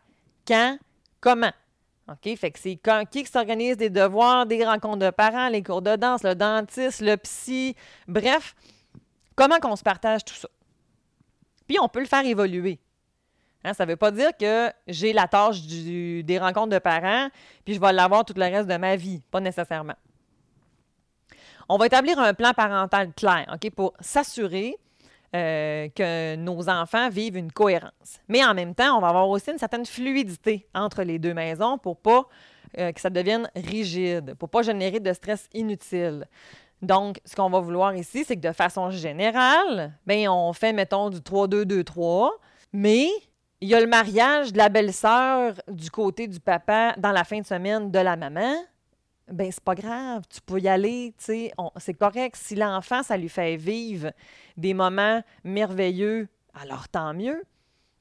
quand, 0.46 0.78
comment. 1.20 1.50
OK? 2.08 2.36
Fait 2.36 2.52
que 2.52 2.60
c'est 2.60 2.78
qui 3.10 3.26
s'organise 3.26 3.76
des 3.76 3.90
devoirs, 3.90 4.46
des 4.46 4.64
rencontres 4.64 5.04
de 5.04 5.10
parents, 5.10 5.48
les 5.48 5.64
cours 5.64 5.82
de 5.82 5.96
danse, 5.96 6.22
le 6.22 6.36
dentiste, 6.36 7.00
le 7.00 7.16
psy, 7.16 7.74
bref, 8.06 8.54
comment 9.34 9.58
qu'on 9.58 9.74
se 9.74 9.82
partage 9.82 10.24
tout 10.24 10.36
ça. 10.36 10.48
Puis 11.66 11.76
on 11.80 11.88
peut 11.88 12.00
le 12.00 12.06
faire 12.06 12.24
évoluer. 12.24 12.78
Hein, 13.64 13.74
ça 13.74 13.84
ne 13.84 13.90
veut 13.90 13.96
pas 13.96 14.12
dire 14.12 14.30
que 14.38 14.70
j'ai 14.86 15.12
la 15.12 15.26
tâche 15.26 15.62
des 15.62 16.38
rencontres 16.40 16.70
de 16.70 16.78
parents, 16.78 17.30
puis 17.64 17.74
je 17.74 17.80
vais 17.80 17.92
l'avoir 17.92 18.24
tout 18.24 18.34
le 18.36 18.44
reste 18.44 18.68
de 18.68 18.76
ma 18.76 18.94
vie. 18.94 19.20
Pas 19.28 19.40
nécessairement. 19.40 19.96
On 21.68 21.76
va 21.76 21.86
établir 21.86 22.18
un 22.18 22.32
plan 22.32 22.52
parental 22.54 23.12
clair, 23.14 23.46
OK, 23.52 23.70
pour 23.70 23.92
s'assurer 24.00 24.76
euh, 25.36 25.88
que 25.94 26.36
nos 26.36 26.70
enfants 26.70 27.10
vivent 27.10 27.36
une 27.36 27.52
cohérence. 27.52 28.20
Mais 28.28 28.42
en 28.42 28.54
même 28.54 28.74
temps, 28.74 28.96
on 28.96 29.00
va 29.00 29.08
avoir 29.08 29.28
aussi 29.28 29.50
une 29.50 29.58
certaine 29.58 29.84
fluidité 29.84 30.66
entre 30.74 31.02
les 31.02 31.18
deux 31.18 31.34
maisons 31.34 31.76
pour 31.76 31.98
pas 31.98 32.26
euh, 32.78 32.92
que 32.92 33.00
ça 33.00 33.10
devienne 33.10 33.50
rigide, 33.54 34.34
pour 34.34 34.48
pas 34.48 34.62
générer 34.62 35.00
de 35.00 35.12
stress 35.12 35.48
inutile. 35.52 36.26
Donc, 36.80 37.20
ce 37.26 37.36
qu'on 37.36 37.50
va 37.50 37.60
vouloir 37.60 37.94
ici, 37.94 38.24
c'est 38.24 38.36
que 38.36 38.48
de 38.48 38.52
façon 38.52 38.90
générale, 38.90 39.92
bien, 40.06 40.32
on 40.32 40.54
fait, 40.54 40.72
mettons, 40.72 41.10
du 41.10 41.18
3-2-2-3, 41.18 42.30
mais 42.72 43.08
il 43.60 43.68
y 43.68 43.74
a 43.74 43.80
le 43.80 43.86
mariage 43.86 44.54
de 44.54 44.58
la 44.58 44.70
belle-sœur 44.70 45.54
du 45.68 45.90
côté 45.90 46.28
du 46.28 46.40
papa 46.40 46.94
dans 46.96 47.12
la 47.12 47.24
fin 47.24 47.40
de 47.40 47.46
semaine 47.46 47.90
de 47.90 47.98
la 47.98 48.16
maman 48.16 48.54
ben 49.30 49.50
c'est 49.50 49.62
pas 49.62 49.74
grave, 49.74 50.22
tu 50.28 50.40
peux 50.40 50.60
y 50.60 50.68
aller, 50.68 51.14
tu 51.18 51.24
sais, 51.24 51.52
c'est 51.76 51.94
correct. 51.94 52.36
Si 52.36 52.54
l'enfant, 52.54 53.02
ça 53.02 53.16
lui 53.16 53.28
fait 53.28 53.56
vivre 53.56 54.12
des 54.56 54.74
moments 54.74 55.22
merveilleux, 55.44 56.28
alors 56.54 56.88
tant 56.88 57.14
mieux. 57.14 57.44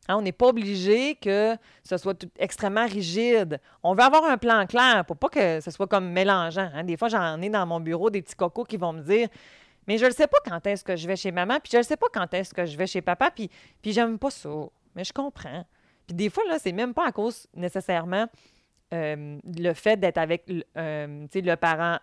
Hein, 0.08 0.16
on 0.18 0.22
n'est 0.22 0.32
pas 0.32 0.48
obligé 0.48 1.16
que 1.16 1.56
ce 1.84 1.98
soit 1.98 2.26
extrêmement 2.38 2.86
rigide. 2.86 3.60
On 3.84 3.94
veut 3.94 4.04
avoir 4.04 4.24
un 4.24 4.38
plan 4.38 4.66
clair 4.66 5.04
pour 5.06 5.18
pas 5.18 5.28
que 5.28 5.60
ce 5.60 5.70
soit 5.70 5.88
comme 5.88 6.10
mélangeant. 6.10 6.70
Hein. 6.74 6.84
Des 6.84 6.96
fois, 6.96 7.10
j'en 7.10 7.42
ai 7.42 7.50
dans 7.50 7.66
mon 7.66 7.80
bureau 7.80 8.10
des 8.10 8.22
petits 8.22 8.36
cocos 8.36 8.64
qui 8.64 8.78
vont 8.78 8.94
me 8.94 9.02
dire 9.02 9.28
Mais 9.86 9.98
je 9.98 10.06
ne 10.06 10.12
sais 10.12 10.28
pas 10.28 10.38
quand 10.46 10.66
est-ce 10.66 10.84
que 10.84 10.96
je 10.96 11.08
vais 11.08 11.18
chez 11.18 11.32
maman, 11.32 11.60
puis 11.62 11.72
je 11.74 11.78
ne 11.78 11.84
sais 11.84 11.98
pas 11.98 12.08
quand 12.14 12.34
est-ce 12.34 12.54
que 12.54 12.66
je 12.66 12.78
vais 12.78 12.88
chez 12.88 13.02
papa, 13.02 13.32
puis, 13.32 13.50
puis 13.82 13.92
j'aime 13.92 14.18
pas 14.18 14.32
ça. 14.32 14.50
Mais 14.96 15.04
je 15.04 15.12
comprends. 15.12 15.66
Puis 16.08 16.16
des 16.16 16.30
fois, 16.30 16.44
là, 16.48 16.58
c'est 16.58 16.72
même 16.72 16.94
pas 16.94 17.08
à 17.08 17.12
cause 17.12 17.48
nécessairement 17.54 18.28
euh, 18.94 19.38
le 19.58 19.74
fait 19.74 19.98
d'être 19.98 20.18
avec 20.18 20.46
euh, 20.78 21.28
le 21.34 21.56
parent 21.56 22.00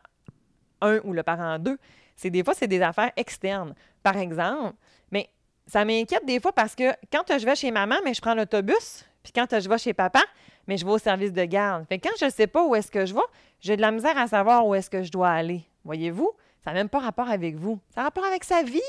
1 0.80 1.00
ou 1.04 1.12
le 1.12 1.22
parent 1.22 1.58
2, 1.58 1.78
c'est 2.16 2.30
des 2.30 2.44
fois, 2.44 2.54
c'est 2.54 2.68
des 2.68 2.82
affaires 2.82 3.12
externes. 3.16 3.74
Par 4.02 4.16
exemple, 4.16 4.74
mais 5.10 5.28
ça 5.66 5.84
m'inquiète 5.84 6.26
des 6.26 6.40
fois 6.40 6.52
parce 6.52 6.74
que 6.74 6.92
quand 7.10 7.24
je 7.38 7.44
vais 7.44 7.56
chez 7.56 7.70
maman, 7.70 7.96
mais 8.04 8.14
je 8.14 8.20
prends 8.20 8.34
l'autobus, 8.34 9.04
puis 9.22 9.32
quand 9.32 9.46
je 9.58 9.68
vais 9.68 9.78
chez 9.78 9.94
papa, 9.94 10.20
mais 10.66 10.76
je 10.76 10.84
vais 10.84 10.92
au 10.92 10.98
service 10.98 11.32
de 11.32 11.44
garde. 11.44 11.86
Fait 11.88 11.98
quand 11.98 12.10
je 12.18 12.26
ne 12.26 12.30
sais 12.30 12.46
pas 12.46 12.64
où 12.66 12.74
est-ce 12.74 12.90
que 12.90 13.06
je 13.06 13.14
vais, 13.14 13.20
j'ai 13.60 13.76
de 13.76 13.80
la 13.80 13.90
misère 13.90 14.16
à 14.16 14.26
savoir 14.26 14.66
où 14.66 14.74
est-ce 14.74 14.90
que 14.90 15.02
je 15.02 15.10
dois 15.10 15.30
aller. 15.30 15.62
Voyez-vous? 15.84 16.30
Ça 16.62 16.70
n'a 16.70 16.74
même 16.74 16.88
pas 16.88 17.00
rapport 17.00 17.28
avec 17.28 17.56
vous. 17.56 17.78
Ça 17.94 18.00
a 18.00 18.04
rapport 18.04 18.24
avec 18.24 18.44
sa 18.44 18.62
vie. 18.62 18.80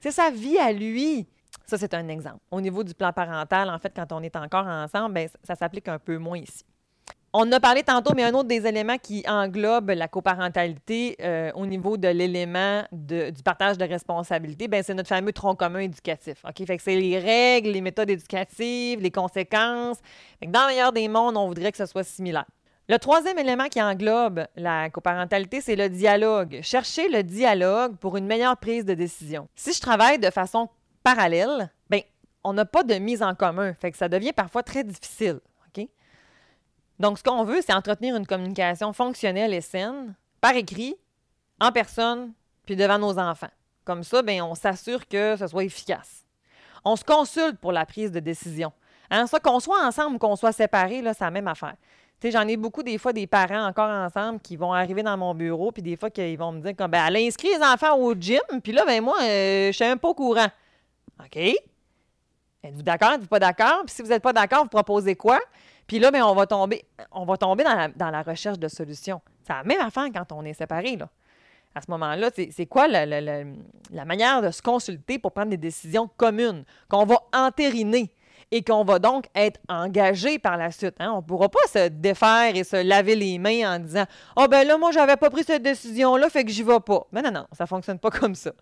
C'est 0.00 0.12
sa 0.12 0.30
vie 0.30 0.58
à 0.58 0.72
lui. 0.72 1.26
Ça, 1.66 1.76
c'est 1.76 1.94
un 1.94 2.08
exemple. 2.08 2.38
Au 2.50 2.60
niveau 2.60 2.84
du 2.84 2.94
plan 2.94 3.12
parental, 3.12 3.68
en 3.68 3.78
fait, 3.78 3.92
quand 3.94 4.12
on 4.12 4.22
est 4.22 4.36
encore 4.36 4.66
ensemble, 4.66 5.14
bien, 5.14 5.26
ça 5.42 5.54
s'applique 5.54 5.88
un 5.88 5.98
peu 5.98 6.16
moins 6.18 6.38
ici. 6.38 6.64
On 7.34 7.52
a 7.52 7.60
parlé 7.60 7.82
tantôt, 7.82 8.14
mais 8.16 8.24
un 8.24 8.32
autre 8.32 8.48
des 8.48 8.66
éléments 8.66 8.96
qui 8.96 9.22
englobe 9.28 9.90
la 9.90 10.08
coparentalité 10.08 11.14
euh, 11.20 11.52
au 11.54 11.66
niveau 11.66 11.98
de 11.98 12.08
l'élément 12.08 12.84
du 12.90 13.42
partage 13.44 13.76
de 13.76 13.84
responsabilité, 13.84 14.66
ben 14.66 14.82
c'est 14.82 14.94
notre 14.94 15.10
fameux 15.10 15.32
tronc 15.32 15.54
commun 15.54 15.80
éducatif. 15.80 16.42
Fait 16.56 16.76
que 16.78 16.82
c'est 16.82 16.96
les 16.96 17.18
règles, 17.18 17.68
les 17.70 17.82
méthodes 17.82 18.08
éducatives, 18.08 19.00
les 19.00 19.10
conséquences. 19.10 19.98
dans 20.46 20.62
le 20.62 20.68
meilleur 20.68 20.92
des 20.92 21.06
mondes, 21.08 21.36
on 21.36 21.48
voudrait 21.48 21.70
que 21.70 21.76
ce 21.76 21.84
soit 21.84 22.02
similaire. 22.02 22.46
Le 22.88 22.98
troisième 22.98 23.38
élément 23.38 23.68
qui 23.68 23.82
englobe 23.82 24.46
la 24.56 24.88
coparentalité, 24.88 25.60
c'est 25.60 25.76
le 25.76 25.90
dialogue. 25.90 26.60
Chercher 26.62 27.10
le 27.10 27.22
dialogue 27.22 27.96
pour 27.98 28.16
une 28.16 28.24
meilleure 28.24 28.56
prise 28.56 28.86
de 28.86 28.94
décision. 28.94 29.48
Si 29.54 29.74
je 29.74 29.80
travaille 29.82 30.18
de 30.18 30.30
façon 30.30 30.70
parallèle, 31.02 31.70
ben 31.90 32.00
on 32.42 32.54
n'a 32.54 32.64
pas 32.64 32.84
de 32.84 32.94
mise 32.94 33.22
en 33.22 33.34
commun. 33.34 33.74
Ça 33.92 34.08
devient 34.08 34.32
parfois 34.32 34.62
très 34.62 34.82
difficile. 34.82 35.40
Donc, 36.98 37.18
ce 37.18 37.22
qu'on 37.22 37.44
veut, 37.44 37.60
c'est 37.64 37.72
entretenir 37.72 38.16
une 38.16 38.26
communication 38.26 38.92
fonctionnelle 38.92 39.54
et 39.54 39.60
saine, 39.60 40.14
par 40.40 40.54
écrit, 40.54 40.96
en 41.60 41.72
personne, 41.72 42.32
puis 42.66 42.76
devant 42.76 42.98
nos 42.98 43.18
enfants. 43.18 43.50
Comme 43.84 44.02
ça, 44.02 44.22
bien, 44.22 44.44
on 44.44 44.54
s'assure 44.54 45.06
que 45.06 45.36
ce 45.36 45.46
soit 45.46 45.64
efficace. 45.64 46.26
On 46.84 46.96
se 46.96 47.04
consulte 47.04 47.58
pour 47.58 47.72
la 47.72 47.86
prise 47.86 48.12
de 48.12 48.20
décision. 48.20 48.72
Hein, 49.10 49.26
ça, 49.26 49.40
qu'on 49.40 49.60
soit 49.60 49.82
ensemble 49.86 50.16
ou 50.16 50.18
qu'on 50.18 50.36
soit 50.36 50.52
séparés, 50.52 51.00
là, 51.00 51.14
c'est 51.14 51.24
la 51.24 51.30
même 51.30 51.48
affaire. 51.48 51.74
j'en 52.22 52.46
ai 52.46 52.56
beaucoup 52.56 52.82
des 52.82 52.98
fois 52.98 53.12
des 53.12 53.26
parents 53.26 53.66
encore 53.66 53.88
ensemble 53.88 54.40
qui 54.40 54.56
vont 54.56 54.72
arriver 54.72 55.02
dans 55.02 55.16
mon 55.16 55.34
bureau, 55.34 55.72
puis 55.72 55.82
des 55.82 55.96
fois 55.96 56.10
qu'ils 56.10 56.36
vont 56.36 56.52
me 56.52 56.60
dire 56.60 56.76
comme 56.76 56.90
ben, 56.90 57.06
elle 57.06 57.16
inscrit 57.16 57.48
les 57.48 57.62
enfants 57.64 57.96
au 57.96 58.14
gym, 58.14 58.40
puis 58.62 58.72
là, 58.72 58.84
ben 58.84 59.02
moi, 59.02 59.16
euh, 59.22 59.68
je 59.68 59.72
suis 59.72 59.84
un 59.84 59.96
peu 59.96 60.08
au 60.08 60.14
courant. 60.14 60.48
OK? 61.20 61.36
Êtes-vous 62.62 62.82
d'accord? 62.82 63.12
Êtes-vous 63.12 63.28
pas 63.28 63.38
d'accord? 63.38 63.84
Puis 63.86 63.94
si 63.94 64.02
vous 64.02 64.08
n'êtes 64.08 64.22
pas 64.22 64.32
d'accord, 64.32 64.64
vous 64.64 64.68
proposez 64.68 65.14
quoi? 65.14 65.40
Puis 65.88 65.98
là, 65.98 66.10
ben, 66.10 66.22
on 66.22 66.34
va 66.34 66.46
tomber, 66.46 66.84
on 67.10 67.24
va 67.24 67.36
tomber 67.38 67.64
dans 67.64 68.10
la, 68.10 68.22
recherche 68.22 68.58
de 68.58 68.68
solutions. 68.68 69.20
C'est 69.44 69.54
la 69.54 69.64
même 69.64 69.80
affaire 69.80 70.06
quand 70.14 70.30
on 70.32 70.44
est 70.44 70.52
séparés, 70.52 70.96
là. 70.96 71.08
À 71.74 71.80
ce 71.80 71.90
moment-là, 71.90 72.30
c'est 72.34 72.66
quoi 72.66 72.88
la, 72.88 73.06
manière 74.04 74.42
de 74.42 74.50
se 74.50 74.60
consulter 74.60 75.18
pour 75.18 75.32
prendre 75.32 75.50
des 75.50 75.56
décisions 75.56 76.08
communes, 76.16 76.64
qu'on 76.88 77.04
va 77.04 77.20
entériner 77.32 78.12
et 78.50 78.64
qu'on 78.64 78.84
va 78.84 78.98
donc 78.98 79.26
être 79.34 79.60
engagé 79.68 80.38
par 80.38 80.56
la 80.56 80.70
suite. 80.70 80.96
Hein? 80.98 81.12
On 81.12 81.16
ne 81.18 81.22
pourra 81.22 81.48
pas 81.48 81.66
se 81.68 81.88
défaire 81.88 82.56
et 82.56 82.64
se 82.64 82.82
laver 82.82 83.14
les 83.14 83.38
mains 83.38 83.76
en 83.76 83.78
disant 83.78 84.04
Ah 84.34 84.42
oh, 84.44 84.48
ben 84.48 84.66
là, 84.66 84.76
moi, 84.76 84.90
j'avais 84.90 85.16
pas 85.16 85.30
pris 85.30 85.44
cette 85.44 85.62
décision-là, 85.62 86.28
fait 86.30 86.44
que 86.44 86.50
j'y 86.50 86.62
vais 86.62 86.80
pas. 86.80 87.06
Mais 87.12 87.22
non, 87.22 87.30
non, 87.30 87.46
ça 87.52 87.64
ne 87.64 87.68
fonctionne 87.68 87.98
pas 87.98 88.10
comme 88.18 88.34
ça. 88.34 88.52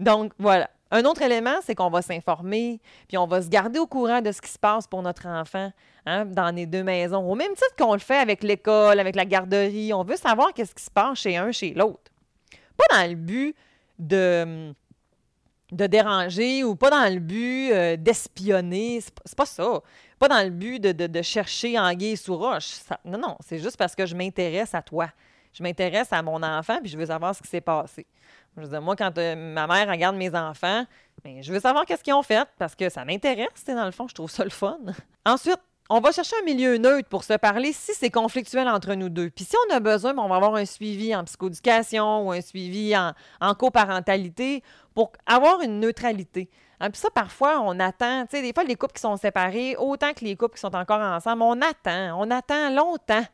Donc, 0.00 0.32
voilà. 0.38 0.68
Un 0.90 1.04
autre 1.04 1.20
élément, 1.22 1.56
c'est 1.62 1.74
qu'on 1.74 1.90
va 1.90 2.00
s'informer, 2.00 2.80
puis 3.08 3.18
on 3.18 3.26
va 3.26 3.42
se 3.42 3.48
garder 3.48 3.78
au 3.78 3.86
courant 3.86 4.22
de 4.22 4.32
ce 4.32 4.40
qui 4.40 4.50
se 4.50 4.58
passe 4.58 4.86
pour 4.86 5.02
notre 5.02 5.26
enfant 5.26 5.70
hein, 6.06 6.24
dans 6.24 6.54
les 6.54 6.64
deux 6.64 6.82
maisons. 6.82 7.30
Au 7.30 7.34
même 7.34 7.52
titre 7.52 7.76
qu'on 7.78 7.92
le 7.92 7.98
fait 7.98 8.16
avec 8.16 8.42
l'école, 8.42 8.98
avec 8.98 9.14
la 9.14 9.26
garderie, 9.26 9.92
on 9.92 10.02
veut 10.02 10.16
savoir 10.16 10.54
qu'est-ce 10.54 10.74
qui 10.74 10.82
se 10.82 10.90
passe 10.90 11.18
chez 11.18 11.36
un, 11.36 11.52
chez 11.52 11.74
l'autre. 11.74 12.10
Pas 12.76 12.96
dans 12.96 13.08
le 13.08 13.16
but 13.16 13.54
de 13.98 14.74
déranger 15.70 16.64
ou 16.64 16.74
pas 16.74 16.90
dans 16.90 17.12
le 17.12 17.20
but 17.20 17.72
euh, 17.72 17.96
d'espionner. 17.96 19.00
C'est 19.02 19.36
pas 19.36 19.46
ça. 19.46 19.82
Pas 20.18 20.28
dans 20.28 20.42
le 20.42 20.50
but 20.50 20.80
de, 20.80 21.22
chercher 21.22 21.78
anguille 21.78 22.16
sous 22.16 22.36
roche. 22.36 22.78
non, 23.04 23.18
non, 23.18 23.36
c'est 23.40 23.58
juste 23.58 23.76
parce 23.76 23.94
que 23.94 24.06
je 24.06 24.14
m'intéresse 24.14 24.74
à 24.74 24.80
toi. 24.80 25.08
Je 25.52 25.62
m'intéresse 25.62 26.12
à 26.12 26.22
mon 26.22 26.42
enfant 26.42 26.78
puis 26.80 26.90
je 26.90 26.96
veux 26.96 27.06
savoir 27.06 27.34
ce 27.34 27.42
qui 27.42 27.48
s'est 27.48 27.60
passé. 27.60 28.06
Je 28.58 28.64
veux 28.64 28.70
dire, 28.70 28.82
moi, 28.82 28.96
quand 28.96 29.16
euh, 29.18 29.36
ma 29.36 29.66
mère 29.66 29.88
regarde 29.88 30.16
mes 30.16 30.34
enfants, 30.34 30.84
ben, 31.24 31.42
je 31.42 31.52
veux 31.52 31.60
savoir 31.60 31.86
qu'est-ce 31.86 32.02
qu'ils 32.02 32.14
ont 32.14 32.22
fait 32.22 32.48
parce 32.58 32.74
que 32.74 32.88
ça 32.88 33.04
m'intéresse, 33.04 33.64
dans 33.66 33.84
le 33.84 33.90
fond, 33.90 34.08
je 34.08 34.14
trouve 34.14 34.30
ça 34.30 34.44
le 34.44 34.50
fun. 34.50 34.78
Ensuite, 35.26 35.60
on 35.90 36.00
va 36.00 36.12
chercher 36.12 36.36
un 36.42 36.44
milieu 36.44 36.76
neutre 36.76 37.08
pour 37.08 37.24
se 37.24 37.32
parler 37.34 37.72
si 37.72 37.94
c'est 37.94 38.10
conflictuel 38.10 38.68
entre 38.68 38.94
nous 38.94 39.08
deux. 39.08 39.30
Puis 39.30 39.44
si 39.44 39.54
on 39.68 39.74
a 39.74 39.80
besoin, 39.80 40.12
ben, 40.12 40.22
on 40.22 40.28
va 40.28 40.36
avoir 40.36 40.54
un 40.54 40.66
suivi 40.66 41.14
en 41.14 41.24
psychoéducation 41.24 42.26
ou 42.26 42.32
un 42.32 42.40
suivi 42.40 42.94
en, 42.96 43.54
coparentalité 43.54 44.62
pour 44.94 45.12
avoir 45.26 45.60
une 45.62 45.80
neutralité. 45.80 46.50
Hein, 46.80 46.90
puis 46.90 47.00
ça, 47.00 47.08
parfois, 47.10 47.60
on 47.60 47.80
attend, 47.80 48.24
tu 48.26 48.36
sais, 48.36 48.42
des 48.42 48.52
fois, 48.52 48.64
les 48.64 48.76
couples 48.76 48.92
qui 48.92 49.00
sont 49.00 49.16
séparés, 49.16 49.76
autant 49.76 50.12
que 50.12 50.24
les 50.24 50.36
couples 50.36 50.54
qui 50.54 50.60
sont 50.60 50.76
encore 50.76 51.00
ensemble, 51.00 51.42
on 51.42 51.60
attend, 51.60 52.20
on 52.20 52.30
attend 52.30 52.70
longtemps. 52.70 53.24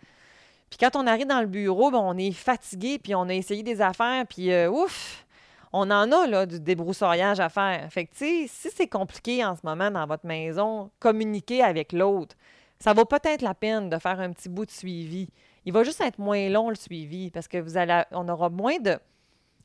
Puis 0.77 0.91
quand 0.91 0.99
on 0.99 1.07
arrive 1.07 1.29
dans 1.29 1.41
le 1.41 1.47
bureau, 1.47 1.93
ben, 1.93 2.01
on 2.01 2.19
est 2.19 2.33
fatigué, 2.33 2.99
puis 2.99 3.15
on 3.15 3.29
a 3.29 3.35
essayé 3.35 3.63
des 3.63 3.81
affaires, 3.81 4.27
puis 4.27 4.51
euh, 4.51 4.69
ouf, 4.69 5.25
on 5.73 5.89
en 5.93 6.11
a 6.11 6.27
là, 6.27 6.47
du 6.47 6.59
débroussaillage 6.59 7.39
à 7.39 7.49
faire. 7.49 7.87
Fait 7.93 8.07
que, 8.07 8.17
si 8.17 8.49
c'est 8.49 8.89
compliqué 8.89 9.45
en 9.45 9.55
ce 9.55 9.61
moment 9.63 9.93
dans 9.93 10.05
votre 10.05 10.27
maison, 10.27 10.91
communiquer 10.99 11.63
avec 11.63 11.93
l'autre. 11.93 12.35
Ça 12.81 12.93
vaut 12.93 13.05
peut-être 13.05 13.43
la 13.43 13.55
peine 13.55 13.89
de 13.89 13.99
faire 13.99 14.19
un 14.19 14.33
petit 14.33 14.49
bout 14.49 14.67
de 14.67 14.73
suivi. 14.73 15.29
Il 15.65 15.73
va 15.73 15.85
juste 15.85 16.01
être 16.01 16.19
moins 16.19 16.49
long 16.49 16.71
le 16.71 16.75
suivi 16.75 17.31
parce 17.31 17.47
que 17.47 17.59
vous 17.59 17.77
allez, 17.77 18.03
on 18.11 18.29
aura 18.29 18.51
moins 18.51 18.79
de, 18.81 18.99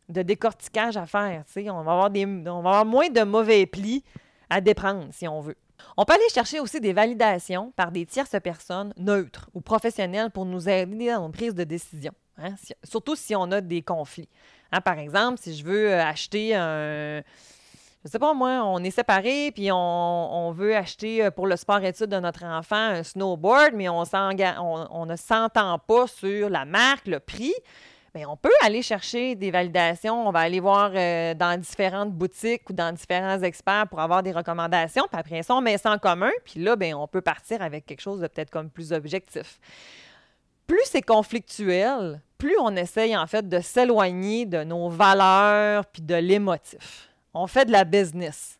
de 0.09 0.21
décortiquage 0.21 0.95
à 0.95 1.07
faire. 1.07 1.43
On 1.55 1.69
on 1.69 1.83
va 1.83 1.91
avoir 1.91 2.85
moins 2.85 3.09
de 3.09 3.23
mauvais 3.23 3.65
plis 3.65 4.03
à 4.47 4.61
déprendre 4.61 5.07
si 5.09 5.27
on 5.27 5.41
veut. 5.41 5.57
On 5.97 6.05
peut 6.05 6.13
aller 6.13 6.29
chercher 6.33 6.59
aussi 6.59 6.79
des 6.79 6.93
validations 6.93 7.71
par 7.75 7.91
des 7.91 8.05
tierces 8.05 8.35
personnes 8.43 8.93
neutres 8.97 9.49
ou 9.53 9.61
professionnelles 9.61 10.31
pour 10.31 10.45
nous 10.45 10.69
aider 10.69 11.11
dans 11.11 11.25
une 11.25 11.31
prise 11.31 11.55
de 11.55 11.63
décision, 11.63 12.13
hein, 12.37 12.55
surtout 12.83 13.15
si 13.15 13.35
on 13.35 13.51
a 13.51 13.61
des 13.61 13.81
conflits. 13.81 14.29
Hein, 14.71 14.81
par 14.81 14.99
exemple, 14.99 15.39
si 15.41 15.55
je 15.55 15.63
veux 15.63 15.91
euh, 15.91 16.03
acheter 16.03 16.55
un 16.55 17.21
je 18.05 18.09
sais 18.09 18.19
pas, 18.19 18.33
moi, 18.33 18.63
on 18.63 18.81
est 18.81 18.91
séparés, 18.91 19.51
puis 19.51 19.69
on, 19.73 20.53
veut 20.55 20.75
acheter 20.75 21.25
euh, 21.25 21.31
pour 21.31 21.47
le 21.47 21.57
sport-études 21.57 22.09
de 22.09 22.19
notre 22.19 22.45
enfant 22.45 22.77
un 22.77 23.03
snowboard, 23.03 23.73
mais 23.73 23.89
on, 23.89 24.03
on, 24.09 25.05
ne 25.05 25.15
s'entend 25.17 25.77
pas 25.79 26.07
sur 26.07 26.49
la 26.49 26.63
marque, 26.63 27.07
le 27.07 27.19
prix. 27.19 27.53
Bien, 28.13 28.27
on 28.27 28.37
peut 28.37 28.49
aller 28.61 28.81
chercher 28.81 29.35
des 29.35 29.51
validations. 29.51 30.27
On 30.27 30.31
va 30.31 30.39
aller 30.39 30.59
voir 30.59 30.91
euh, 30.95 31.33
dans 31.35 31.59
différentes 31.59 32.11
boutiques 32.11 32.69
ou 32.69 32.73
dans 32.73 32.91
différents 32.91 33.39
experts 33.41 33.87
pour 33.87 33.99
avoir 33.99 34.23
des 34.23 34.31
recommandations. 34.31 35.05
Puis 35.11 35.19
après 35.19 35.43
ça, 35.43 35.53
on 35.55 35.61
met 35.61 35.77
ça 35.77 35.91
en 35.91 35.99
commun. 35.99 36.31
Puis 36.43 36.59
là, 36.59 36.75
bien, 36.75 36.97
on 36.97 37.07
peut 37.07 37.21
partir 37.21 37.61
avec 37.61 37.85
quelque 37.85 38.01
chose 38.01 38.19
de 38.21 38.27
peut-être 38.27 38.49
comme 38.49 38.69
plus 38.69 38.93
objectif. 38.93 39.59
Plus 40.65 40.81
c'est 40.85 41.01
conflictuel, 41.01 42.21
plus 42.37 42.55
on 42.59 42.75
essaye 42.75 43.15
en 43.17 43.25
fait 43.27 43.47
de 43.47 43.59
s'éloigner 43.59 44.45
de 44.45 44.63
nos 44.63 44.89
valeurs 44.89 45.85
puis 45.87 46.01
de 46.01 46.15
l'émotif. 46.15 47.09
On 47.33 47.47
fait 47.47 47.65
de 47.65 47.71
la 47.71 47.83
business. 47.83 48.59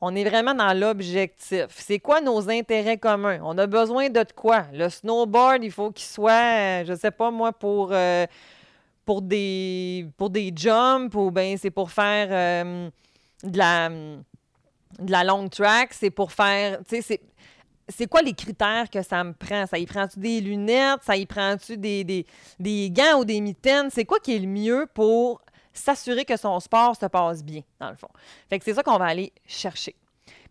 On 0.00 0.14
est 0.14 0.24
vraiment 0.24 0.54
dans 0.54 0.78
l'objectif. 0.78 1.66
C'est 1.70 1.98
quoi 1.98 2.20
nos 2.20 2.48
intérêts 2.48 2.98
communs? 2.98 3.40
On 3.42 3.58
a 3.58 3.66
besoin 3.66 4.08
de 4.10 4.24
quoi? 4.34 4.66
Le 4.72 4.88
snowboard, 4.88 5.64
il 5.64 5.72
faut 5.72 5.90
qu'il 5.90 6.06
soit, 6.06 6.32
euh, 6.32 6.84
je 6.86 6.92
ne 6.92 6.98
sais 6.98 7.10
pas 7.10 7.30
moi, 7.30 7.52
pour, 7.52 7.90
euh, 7.92 8.24
pour, 9.08 9.22
des, 9.22 10.06
pour 10.18 10.28
des 10.28 10.52
jumps 10.54 11.14
ou 11.14 11.30
bien 11.30 11.56
c'est 11.56 11.70
pour 11.70 11.90
faire 11.90 12.28
euh, 12.30 12.90
de, 13.42 13.56
la, 13.56 13.88
de 13.88 15.10
la 15.10 15.24
long 15.24 15.48
track, 15.48 15.94
c'est 15.94 16.10
pour 16.10 16.30
faire, 16.30 16.80
tu 16.86 17.00
sais, 17.00 17.18
c'est 17.88 18.06
quoi 18.06 18.20
les 18.20 18.34
critères 18.34 18.90
que 18.90 19.00
ça 19.00 19.24
me 19.24 19.32
prend? 19.32 19.64
Ça 19.66 19.78
y 19.78 19.86
prend-tu 19.86 20.18
des 20.18 20.42
lunettes? 20.42 21.00
Ça 21.04 21.16
y 21.16 21.24
prend-tu 21.24 21.78
des, 21.78 22.04
des, 22.04 22.26
des, 22.60 22.90
gants 22.90 23.20
ou 23.20 23.24
des 23.24 23.40
mitaines? 23.40 23.88
C'est 23.90 24.04
quoi 24.04 24.18
qui 24.20 24.36
est 24.36 24.40
le 24.40 24.46
mieux 24.46 24.86
pour 24.92 25.40
s'assurer 25.72 26.26
que 26.26 26.36
son 26.36 26.60
sport 26.60 26.94
se 26.94 27.06
passe 27.06 27.42
bien, 27.42 27.62
dans 27.80 27.88
le 27.88 27.96
fond? 27.96 28.10
Fait 28.50 28.58
que 28.58 28.64
c'est 28.66 28.74
ça 28.74 28.82
qu'on 28.82 28.98
va 28.98 29.06
aller 29.06 29.32
chercher. 29.46 29.94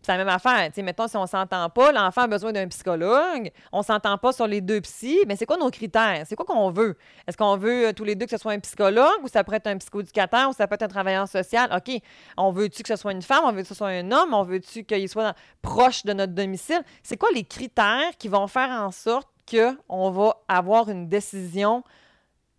C'est 0.02 0.12
la 0.12 0.18
même 0.18 0.28
affaire. 0.28 0.70
sais, 0.74 0.82
mettons, 0.82 1.08
si 1.08 1.16
on 1.16 1.26
s'entend 1.26 1.68
pas, 1.70 1.92
l'enfant 1.92 2.22
a 2.22 2.26
besoin 2.26 2.52
d'un 2.52 2.68
psychologue, 2.68 3.50
on 3.72 3.82
s'entend 3.82 4.16
pas 4.18 4.32
sur 4.32 4.46
les 4.46 4.60
deux 4.60 4.80
psys, 4.80 5.20
mais 5.26 5.36
c'est 5.36 5.46
quoi 5.46 5.56
nos 5.56 5.70
critères? 5.70 6.24
C'est 6.26 6.36
quoi 6.36 6.46
qu'on 6.46 6.70
veut? 6.70 6.96
Est-ce 7.26 7.36
qu'on 7.36 7.56
veut 7.56 7.88
euh, 7.88 7.92
tous 7.92 8.04
les 8.04 8.14
deux 8.14 8.26
que 8.26 8.30
ce 8.30 8.38
soit 8.38 8.52
un 8.52 8.58
psychologue 8.60 9.22
ou 9.22 9.28
ça 9.28 9.44
pourrait 9.44 9.58
être 9.58 9.66
un 9.66 9.76
psychoéducateur 9.78 10.50
ou 10.50 10.52
ça 10.52 10.66
peut 10.66 10.74
être 10.74 10.82
un 10.82 10.88
travailleur 10.88 11.28
social? 11.28 11.68
OK, 11.74 12.00
on 12.36 12.50
veut-tu 12.52 12.82
que 12.82 12.88
ce 12.88 12.96
soit 12.96 13.12
une 13.12 13.22
femme? 13.22 13.44
On 13.44 13.52
veut 13.52 13.62
que 13.62 13.68
ce 13.68 13.74
soit 13.74 13.88
un 13.88 14.10
homme? 14.12 14.34
On 14.34 14.44
veut-tu 14.44 14.84
qu'il 14.84 15.08
soit 15.08 15.34
proche 15.62 16.04
de 16.04 16.12
notre 16.12 16.32
domicile? 16.32 16.82
C'est 17.02 17.16
quoi 17.16 17.30
les 17.34 17.44
critères 17.44 18.16
qui 18.18 18.28
vont 18.28 18.46
faire 18.46 18.70
en 18.70 18.90
sorte 18.90 19.28
qu'on 19.50 20.10
va 20.10 20.36
avoir 20.48 20.88
une 20.88 21.08
décision 21.08 21.82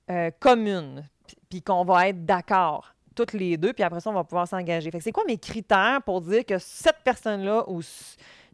euh, 0.09 0.31
commune? 0.39 1.03
puis 1.49 1.61
qu'on 1.61 1.83
va 1.83 2.09
être 2.09 2.25
d'accord? 2.25 2.93
Toutes 3.15 3.33
les 3.33 3.57
deux, 3.57 3.73
puis 3.73 3.83
après 3.83 3.99
ça, 3.99 4.09
on 4.09 4.13
va 4.13 4.23
pouvoir 4.23 4.47
s'engager. 4.47 4.91
Fait 4.91 4.99
c'est 4.99 5.11
quoi 5.11 5.23
mes 5.25 5.37
critères 5.37 6.01
pour 6.03 6.21
dire 6.21 6.45
que 6.45 6.57
cette 6.57 6.99
personne-là 7.03 7.63
ou 7.67 7.81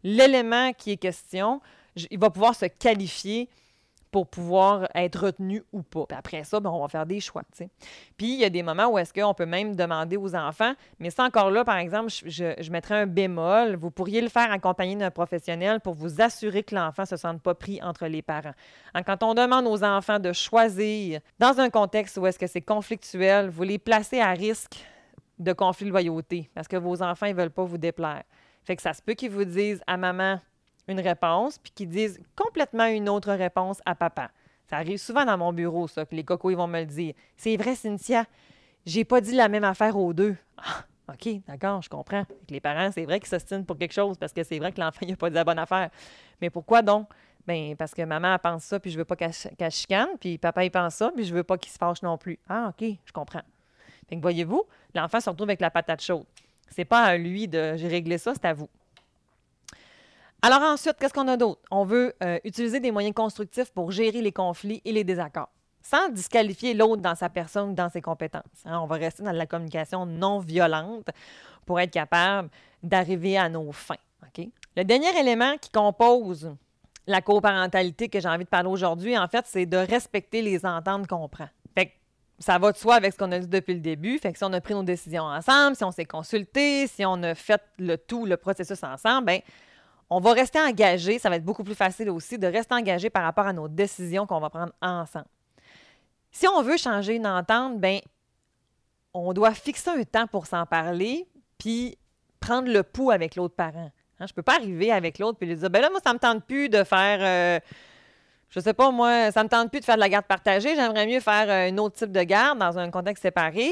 l'élément 0.03 0.73
qui 0.73 0.91
est 0.91 0.97
question, 0.97 1.61
il 1.95 2.19
va 2.19 2.29
pouvoir 2.29 2.55
se 2.55 2.65
qualifier 2.65 3.49
pour 4.15 4.27
pouvoir 4.27 4.87
être 4.95 5.25
retenu 5.25 5.61
ou 5.73 5.83
pas. 5.83 6.05
Après 6.15 6.45
ça, 6.45 6.61
ben, 6.61 6.69
on 6.69 6.79
va 6.79 6.87
faire 6.87 7.05
des 7.05 7.19
choix. 7.19 7.41
Puis 8.15 8.33
il 8.33 8.39
y 8.39 8.45
a 8.45 8.49
des 8.49 8.63
moments 8.63 8.87
où 8.87 8.97
est-ce 8.97 9.13
qu'on 9.13 9.33
peut 9.33 9.45
même 9.45 9.75
demander 9.75 10.15
aux 10.15 10.33
enfants, 10.35 10.71
mais 10.99 11.09
c'est 11.09 11.21
encore 11.21 11.51
là, 11.51 11.65
par 11.65 11.75
exemple, 11.75 12.07
je, 12.07 12.71
mettrais 12.71 12.95
un 12.95 13.07
bémol. 13.07 13.75
Vous 13.75 13.91
pourriez 13.91 14.21
le 14.21 14.29
faire 14.29 14.49
accompagné 14.53 14.95
d'un 14.95 15.11
professionnel 15.11 15.81
pour 15.81 15.95
vous 15.95 16.21
assurer 16.21 16.63
que 16.63 16.73
l'enfant 16.75 17.01
ne 17.01 17.07
se 17.07 17.17
sente 17.17 17.41
pas 17.41 17.55
pris 17.55 17.83
entre 17.83 18.07
les 18.07 18.21
parents. 18.21 18.53
Hein, 18.93 19.03
quand 19.03 19.21
on 19.21 19.33
demande 19.33 19.67
aux 19.67 19.83
enfants 19.83 20.19
de 20.19 20.31
choisir 20.31 21.19
dans 21.37 21.59
un 21.59 21.69
contexte 21.69 22.15
où 22.15 22.25
est-ce 22.25 22.39
que 22.39 22.47
c'est 22.47 22.61
conflictuel, 22.61 23.49
vous 23.49 23.63
les 23.63 23.79
placez 23.79 24.21
à 24.21 24.31
risque 24.31 24.77
de 25.39 25.51
conflit 25.51 25.87
de 25.87 25.91
loyauté 25.91 26.49
parce 26.55 26.69
que 26.69 26.77
vos 26.77 27.03
enfants 27.03 27.27
ne 27.27 27.33
veulent 27.33 27.49
pas 27.49 27.65
vous 27.65 27.77
déplaire. 27.77 28.23
Fait 28.63 28.77
que 28.77 28.81
ça 28.81 28.93
se 28.93 29.01
peut 29.01 29.13
qu'ils 29.13 29.31
vous 29.31 29.43
disent 29.43 29.83
à 29.87 29.97
maman, 29.97 30.39
une 30.87 30.99
réponse, 30.99 31.57
puis 31.57 31.71
qu'ils 31.71 31.89
disent 31.89 32.19
complètement 32.35 32.85
une 32.85 33.09
autre 33.09 33.31
réponse 33.33 33.81
à 33.85 33.95
papa. 33.95 34.31
Ça 34.69 34.77
arrive 34.77 34.97
souvent 34.97 35.25
dans 35.25 35.37
mon 35.37 35.53
bureau, 35.53 35.87
ça, 35.87 36.05
que 36.05 36.15
les 36.15 36.23
cocos 36.23 36.51
ils 36.51 36.57
vont 36.57 36.67
me 36.67 36.79
le 36.79 36.85
dire. 36.85 37.13
C'est 37.37 37.55
vrai, 37.57 37.75
Cynthia, 37.75 38.25
j'ai 38.85 39.03
pas 39.03 39.21
dit 39.21 39.33
la 39.33 39.47
même 39.47 39.63
affaire 39.63 39.97
aux 39.97 40.13
deux. 40.13 40.35
Ah, 40.57 40.85
OK, 41.13 41.29
d'accord, 41.47 41.81
je 41.81 41.89
comprends. 41.89 42.23
les 42.49 42.59
parents, 42.59 42.91
c'est 42.91 43.05
vrai 43.05 43.19
qu'ils 43.19 43.29
s'ostinent 43.29 43.63
pour 43.63 43.77
quelque 43.77 43.93
chose 43.93 44.17
parce 44.17 44.33
que 44.33 44.43
c'est 44.43 44.57
vrai 44.57 44.71
que 44.71 44.81
l'enfant 44.81 45.05
n'a 45.05 45.15
pas 45.15 45.29
dit 45.29 45.35
la 45.35 45.43
bonne 45.43 45.59
affaire. 45.59 45.89
Mais 46.41 46.49
pourquoi 46.49 46.81
donc? 46.81 47.07
Bien, 47.47 47.75
parce 47.77 47.93
que 47.93 48.01
maman 48.01 48.39
pense 48.39 48.63
ça, 48.63 48.79
puis 48.79 48.89
je 48.89 48.97
veux 48.97 49.05
pas 49.05 49.15
qu'elle 49.15 49.71
chicane, 49.71 50.09
puis 50.19 50.39
papa 50.39 50.65
il 50.65 50.71
pense 50.71 50.95
ça, 50.95 51.11
puis 51.15 51.23
je 51.23 51.33
veux 51.33 51.43
pas 51.43 51.59
qu'il 51.59 51.71
se 51.71 51.77
fâche 51.77 52.01
non 52.01 52.17
plus. 52.17 52.39
Ah, 52.49 52.69
OK, 52.69 52.87
je 53.05 53.11
comprends. 53.11 53.43
Fait 54.09 54.15
que 54.15 54.21
voyez-vous, 54.21 54.63
l'enfant 54.95 55.19
se 55.19 55.29
retrouve 55.29 55.49
avec 55.49 55.61
la 55.61 55.69
patate 55.69 56.01
chaude. 56.01 56.25
C'est 56.69 56.85
pas 56.85 57.03
à 57.03 57.17
lui 57.17 57.47
de 57.47 57.75
j'ai 57.75 57.87
réglé 57.87 58.17
ça, 58.17 58.33
c'est 58.33 58.45
à 58.45 58.53
vous. 58.53 58.69
Alors 60.45 60.61
ensuite, 60.61 60.97
qu'est-ce 60.99 61.11
qu'on 61.11 61.27
a 61.27 61.37
d'autre? 61.37 61.59
On 61.71 61.85
veut 61.85 62.13
euh, 62.23 62.37
utiliser 62.43 62.79
des 62.79 62.91
moyens 62.91 63.15
constructifs 63.15 63.71
pour 63.71 63.89
gérer 63.89 64.21
les 64.21 64.31
conflits 64.31 64.79
et 64.85 64.91
les 64.91 65.03
désaccords, 65.03 65.49
sans 65.81 66.07
disqualifier 66.09 66.75
l'autre 66.75 67.01
dans 67.01 67.15
sa 67.15 67.29
personne 67.29 67.71
ou 67.71 67.73
dans 67.73 67.89
ses 67.89 67.99
compétences. 67.99 68.43
Hein. 68.63 68.79
On 68.79 68.85
va 68.85 68.97
rester 68.97 69.23
dans 69.23 69.31
la 69.31 69.47
communication 69.47 70.05
non 70.05 70.37
violente 70.37 71.07
pour 71.65 71.79
être 71.79 71.89
capable 71.89 72.49
d'arriver 72.83 73.39
à 73.39 73.49
nos 73.49 73.71
fins. 73.71 73.95
Le 74.77 74.83
dernier 74.83 75.19
élément 75.19 75.57
qui 75.59 75.71
compose 75.71 76.55
la 77.07 77.21
coparentalité 77.21 78.07
que 78.07 78.19
j'ai 78.19 78.29
envie 78.29 78.43
de 78.43 78.49
parler 78.49 78.69
aujourd'hui, 78.69 79.17
en 79.17 79.27
fait, 79.27 79.45
c'est 79.47 79.65
de 79.65 79.77
respecter 79.77 80.43
les 80.43 80.63
ententes 80.63 81.07
qu'on 81.07 81.27
prend. 81.27 81.49
Ça 82.37 82.59
va 82.59 82.73
de 82.73 82.77
soi 82.77 82.95
avec 82.95 83.13
ce 83.13 83.17
qu'on 83.17 83.31
a 83.31 83.39
dit 83.39 83.47
depuis 83.47 83.73
le 83.73 83.79
début. 83.79 84.19
Fait 84.19 84.37
si 84.37 84.43
on 84.43 84.51
a 84.51 84.59
pris 84.59 84.73
nos 84.73 84.83
décisions 84.83 85.23
ensemble, 85.23 85.77
si 85.77 85.85
on 85.85 85.91
s'est 85.91 86.03
consulté, 86.03 86.85
si 86.85 87.05
on 87.05 87.23
a 87.23 87.33
fait 87.33 87.61
le 87.79 87.97
tout, 87.97 88.25
le 88.25 88.35
processus 88.35 88.83
ensemble, 88.83 89.25
ben 89.25 89.41
on 90.09 90.19
va 90.19 90.33
rester 90.33 90.59
engagé. 90.59 91.19
Ça 91.19 91.29
va 91.29 91.37
être 91.37 91.45
beaucoup 91.45 91.63
plus 91.63 91.75
facile 91.75 92.09
aussi 92.09 92.37
de 92.37 92.47
rester 92.47 92.73
engagé 92.75 93.09
par 93.09 93.23
rapport 93.23 93.47
à 93.47 93.53
nos 93.53 93.67
décisions 93.67 94.25
qu'on 94.25 94.39
va 94.39 94.49
prendre 94.49 94.73
ensemble. 94.81 95.27
Si 96.31 96.47
on 96.47 96.61
veut 96.61 96.77
changer 96.77 97.15
une 97.15 97.27
entente, 97.27 97.79
ben 97.79 97.99
on 99.13 99.31
doit 99.33 99.53
fixer 99.53 99.89
un 99.89 100.03
temps 100.03 100.27
pour 100.27 100.45
s'en 100.45 100.65
parler, 100.65 101.25
puis 101.57 101.97
prendre 102.39 102.69
le 102.69 102.83
pouls 102.83 103.11
avec 103.11 103.35
l'autre 103.35 103.55
parent. 103.55 103.89
Hein, 104.19 104.25
je 104.27 104.33
ne 104.33 104.35
peux 104.35 104.43
pas 104.43 104.55
arriver 104.55 104.91
avec 104.91 105.19
l'autre 105.19 105.37
et 105.41 105.45
lui 105.45 105.55
dire 105.55 105.69
ben 105.69 105.81
là, 105.81 105.89
moi, 105.89 105.99
ça 106.03 106.09
ne 106.09 106.15
me 106.15 106.19
tente 106.19 106.45
plus 106.45 106.69
de 106.69 106.83
faire. 106.83 107.19
Euh, 107.21 107.59
je 108.49 108.59
sais 108.59 108.73
pas, 108.73 108.91
moi, 108.91 109.31
ça 109.31 109.41
ne 109.41 109.45
me 109.45 109.49
tente 109.49 109.71
plus 109.71 109.79
de 109.79 109.85
faire 109.85 109.95
de 109.95 110.01
la 110.01 110.09
garde 110.09 110.25
partagée. 110.25 110.75
J'aimerais 110.75 111.07
mieux 111.07 111.19
faire 111.19 111.49
euh, 111.49 111.71
un 111.71 111.77
autre 111.77 111.95
type 111.95 112.11
de 112.11 112.23
garde 112.23 112.59
dans 112.59 112.77
un 112.77 112.91
contexte 112.91 113.21
séparé. 113.21 113.71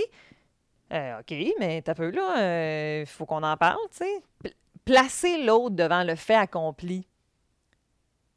Euh, 0.91 1.19
OK, 1.19 1.35
mais 1.59 1.81
t'as 1.81 1.95
peu 1.95 2.11
là, 2.11 3.01
il 3.01 3.05
faut 3.05 3.25
qu'on 3.25 3.43
en 3.43 3.57
parle, 3.57 3.79
tu 3.91 4.05
sais. 4.05 4.53
Placer 4.85 5.43
l'autre 5.43 5.75
devant 5.75 6.03
le 6.03 6.15
fait 6.15 6.35
accompli, 6.35 7.07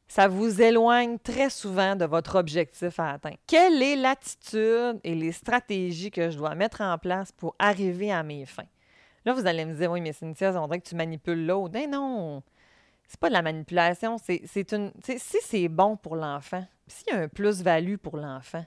ça 0.07 0.29
vous 0.29 0.61
éloigne 0.61 1.19
très 1.19 1.49
souvent 1.49 1.95
de 1.97 2.05
votre 2.05 2.35
objectif 2.35 2.99
à 2.99 3.11
atteindre. 3.11 3.37
Quelle 3.45 3.83
est 3.83 3.97
l'attitude 3.97 5.01
et 5.03 5.13
les 5.13 5.33
stratégies 5.33 6.11
que 6.11 6.29
je 6.29 6.37
dois 6.37 6.55
mettre 6.55 6.79
en 6.79 6.97
place 6.97 7.33
pour 7.33 7.55
arriver 7.59 8.11
à 8.11 8.23
mes 8.23 8.45
fins? 8.45 8.63
Là, 9.25 9.33
vous 9.33 9.45
allez 9.45 9.65
me 9.65 9.73
dire, 9.73 9.91
oui, 9.91 9.99
mais 9.99 10.13
Cynthia, 10.13 10.53
on 10.61 10.67
dirait 10.67 10.79
que 10.79 10.87
tu 10.87 10.95
manipules 10.95 11.45
l'autre. 11.45 11.73
Ben 11.73 11.91
non, 11.91 12.41
c'est 13.09 13.19
pas 13.19 13.27
de 13.27 13.33
la 13.33 13.41
manipulation. 13.41 14.17
C'est 14.17 14.71
une. 14.71 14.93
Si 15.03 15.37
c'est 15.41 15.67
bon 15.67 15.97
pour 15.97 16.15
l'enfant, 16.15 16.65
s'il 16.87 17.13
y 17.13 17.17
a 17.17 17.23
un 17.23 17.27
plus-value 17.27 17.97
pour 17.97 18.15
l'enfant, 18.15 18.65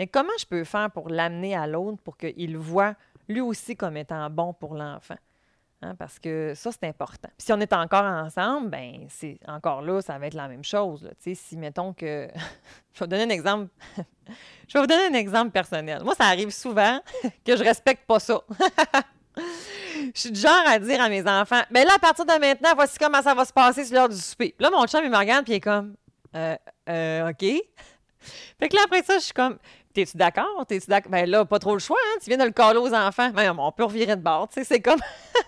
mais 0.00 0.08
comment 0.08 0.36
je 0.40 0.46
peux 0.46 0.64
faire 0.64 0.90
pour 0.90 1.08
l'amener 1.08 1.54
à 1.54 1.68
l'autre 1.68 2.02
pour 2.02 2.16
qu'il 2.16 2.58
voit 2.58 2.96
lui 3.28 3.40
aussi 3.40 3.76
comme 3.76 3.96
étant 3.96 4.28
bon 4.30 4.52
pour 4.52 4.74
l'enfant? 4.74 5.16
Hein, 5.84 5.94
parce 5.98 6.18
que 6.18 6.54
ça, 6.56 6.70
c'est 6.72 6.88
important. 6.88 7.28
si 7.36 7.52
on 7.52 7.60
est 7.60 7.72
encore 7.74 8.04
ensemble, 8.04 8.70
ben 8.70 9.06
c'est 9.10 9.38
encore 9.46 9.82
là, 9.82 10.00
ça 10.00 10.18
va 10.18 10.28
être 10.28 10.34
la 10.34 10.48
même 10.48 10.64
chose. 10.64 11.02
Là. 11.02 11.10
Si, 11.18 11.56
mettons 11.58 11.92
que. 11.92 12.26
je 12.94 13.00
vais 13.00 13.04
vous 13.04 13.06
donner 13.06 13.24
un 13.24 13.28
exemple. 13.28 13.68
je 14.66 14.72
vais 14.72 14.80
vous 14.80 14.86
donner 14.86 15.06
un 15.08 15.18
exemple 15.18 15.50
personnel. 15.50 16.02
Moi, 16.02 16.14
ça 16.14 16.24
arrive 16.24 16.50
souvent 16.50 17.00
que 17.44 17.54
je 17.54 17.62
respecte 17.62 18.06
pas 18.06 18.18
ça. 18.18 18.40
je 19.36 20.10
suis 20.14 20.30
du 20.30 20.40
genre 20.40 20.62
à 20.66 20.78
dire 20.78 21.02
à 21.02 21.10
mes 21.10 21.28
enfants, 21.28 21.62
mais 21.70 21.82
ben 21.82 21.88
là, 21.88 21.96
à 21.96 21.98
partir 21.98 22.24
de 22.24 22.32
maintenant, 22.32 22.70
voici 22.74 22.98
comment 22.98 23.20
ça 23.20 23.34
va 23.34 23.44
se 23.44 23.52
passer 23.52 23.84
sur 23.84 23.94
l'heure 23.94 24.08
du 24.08 24.16
souper. 24.16 24.54
là, 24.58 24.70
mon 24.70 24.86
chum, 24.86 25.04
il 25.04 25.10
me 25.10 25.18
regarde, 25.18 25.44
puis 25.44 25.52
il 25.52 25.56
est 25.56 25.60
comme, 25.60 25.96
euh, 26.34 26.56
euh, 26.88 27.28
OK. 27.28 27.44
Fait 28.58 28.68
que 28.70 28.76
là, 28.76 28.82
après 28.84 29.02
ça, 29.02 29.18
je 29.18 29.24
suis 29.24 29.34
comme, 29.34 29.58
t'es-tu 29.94 30.16
d'accord? 30.16 30.66
T'es-tu 30.66 30.90
d'accord? 30.90 31.10
Ben 31.10 31.28
là, 31.28 31.44
pas 31.44 31.58
trop 31.58 31.72
le 31.72 31.78
choix, 31.78 31.96
hein? 32.06 32.18
Tu 32.22 32.28
viens 32.28 32.38
de 32.38 32.44
le 32.44 32.52
coller 32.52 32.78
aux 32.78 32.92
enfants. 32.92 33.30
Ben, 33.30 33.56
on 33.58 33.72
peut 33.72 33.84
revirer 33.84 34.16
de 34.16 34.22
bord, 34.22 34.48
tu 34.48 34.54
sais, 34.54 34.64
c'est 34.64 34.80
comme. 34.80 35.00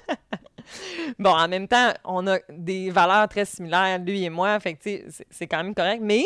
bon, 1.18 1.30
en 1.30 1.48
même 1.48 1.68
temps, 1.68 1.92
on 2.04 2.26
a 2.26 2.38
des 2.48 2.90
valeurs 2.90 3.28
très 3.28 3.44
similaires, 3.44 3.98
lui 3.98 4.24
et 4.24 4.30
moi, 4.30 4.58
fait 4.60 4.74
que, 4.74 5.04
c'est 5.30 5.46
quand 5.46 5.62
même 5.62 5.74
correct. 5.74 6.00
Mais 6.02 6.24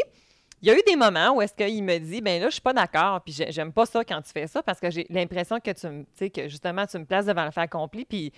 il 0.63 0.69
y 0.69 0.71
a 0.71 0.75
eu 0.75 0.83
des 0.87 0.97
moments 0.97 1.33
où 1.33 1.43
est-ce 1.43 1.55
qu'il 1.55 1.83
me 1.83 1.99
dit, 1.99 2.21
ben 2.21 2.41
là, 2.41 2.49
je 2.49 2.55
suis 2.55 2.61
pas 2.61 2.75
d'accord, 2.75 3.23
puis 3.23 3.35
j'aime 3.49 3.73
pas 3.73 3.87
ça 3.87 4.05
quand 4.05 4.21
tu 4.23 4.31
fais 4.31 4.47
ça 4.47 4.63
parce 4.63 4.79
que 4.79 4.91
j'ai 4.91 5.07
l'impression 5.09 5.59
que 5.59 5.71
tu 5.71 5.87
me, 5.89 6.29
que 6.29 6.49
justement, 6.49 6.87
tu 6.87 6.99
me 6.99 7.05
places 7.05 7.27
devant 7.27 7.47
le 7.47 7.51
fait 7.51 7.63
accompli, 7.63 8.05
puis 8.05 8.33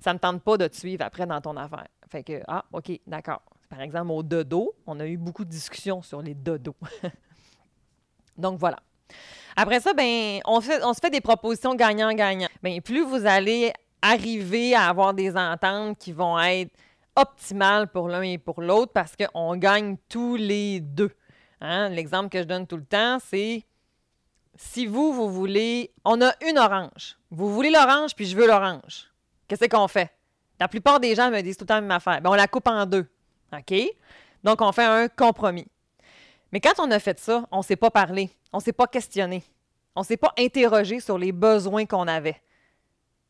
ça 0.00 0.14
me 0.14 0.18
tente 0.18 0.42
pas 0.42 0.56
de 0.56 0.66
te 0.66 0.76
suivre 0.76 1.04
après 1.04 1.26
dans 1.26 1.40
ton 1.40 1.56
affaire. 1.56 1.86
Fait 2.08 2.22
que, 2.22 2.42
ah, 2.48 2.64
OK, 2.72 2.98
d'accord. 3.06 3.42
Par 3.68 3.80
exemple, 3.80 4.10
au 4.12 4.22
dodo, 4.22 4.74
on 4.86 5.00
a 5.00 5.06
eu 5.06 5.16
beaucoup 5.16 5.44
de 5.44 5.50
discussions 5.50 6.00
sur 6.00 6.22
les 6.22 6.34
dodos. 6.34 6.76
Donc, 8.38 8.58
voilà. 8.58 8.78
Après 9.56 9.80
ça, 9.80 9.94
ben, 9.94 10.40
on, 10.44 10.60
se 10.60 11.00
fait 11.00 11.10
des 11.10 11.20
propositions 11.20 11.74
gagnant-gagnant. 11.74 12.48
Bien, 12.62 12.80
plus 12.80 13.02
vous 13.02 13.26
allez 13.26 13.72
arriver 14.02 14.74
à 14.74 14.88
avoir 14.88 15.14
des 15.14 15.34
ententes 15.36 15.98
qui 15.98 16.12
vont 16.12 16.38
être 16.38 16.70
optimales 17.16 17.88
pour 17.88 18.08
l'un 18.08 18.22
et 18.22 18.38
pour 18.38 18.60
l'autre 18.60 18.92
parce 18.92 19.14
qu'on 19.16 19.56
gagne 19.56 19.96
tous 20.08 20.36
les 20.36 20.80
deux. 20.80 21.10
Hein? 21.60 21.88
L'exemple 21.88 22.28
que 22.28 22.38
je 22.38 22.44
donne 22.44 22.66
tout 22.66 22.76
le 22.76 22.84
temps, 22.84 23.18
c'est 23.18 23.64
si 24.56 24.86
vous, 24.86 25.12
vous 25.12 25.30
voulez, 25.30 25.92
on 26.04 26.20
a 26.20 26.32
une 26.46 26.58
orange. 26.58 27.18
Vous 27.30 27.52
voulez 27.52 27.70
l'orange, 27.70 28.14
puis 28.14 28.26
je 28.26 28.36
veux 28.36 28.46
l'orange. 28.46 29.10
Qu'est-ce 29.48 29.66
qu'on 29.66 29.88
fait? 29.88 30.10
La 30.60 30.68
plupart 30.68 31.00
des 31.00 31.14
gens 31.14 31.30
me 31.30 31.40
disent 31.40 31.56
tout 31.56 31.64
le 31.64 31.68
temps 31.68 31.74
la 31.74 31.80
même 31.82 31.90
affaire. 31.90 32.20
Ben, 32.20 32.30
on 32.30 32.34
la 32.34 32.48
coupe 32.48 32.68
en 32.68 32.86
deux. 32.86 33.06
OK? 33.52 33.74
Donc, 34.42 34.60
on 34.60 34.72
fait 34.72 34.84
un 34.84 35.08
compromis. 35.08 35.66
Mais 36.52 36.60
quand 36.60 36.78
on 36.78 36.90
a 36.90 36.98
fait 36.98 37.18
ça, 37.18 37.46
on 37.50 37.58
ne 37.58 37.62
s'est 37.62 37.76
pas 37.76 37.90
parlé, 37.90 38.30
on 38.52 38.58
ne 38.58 38.62
s'est 38.62 38.72
pas 38.72 38.86
questionné, 38.86 39.42
on 39.94 40.00
ne 40.00 40.06
s'est 40.06 40.16
pas 40.16 40.32
interrogé 40.38 41.00
sur 41.00 41.18
les 41.18 41.32
besoins 41.32 41.86
qu'on 41.86 42.06
avait. 42.06 42.40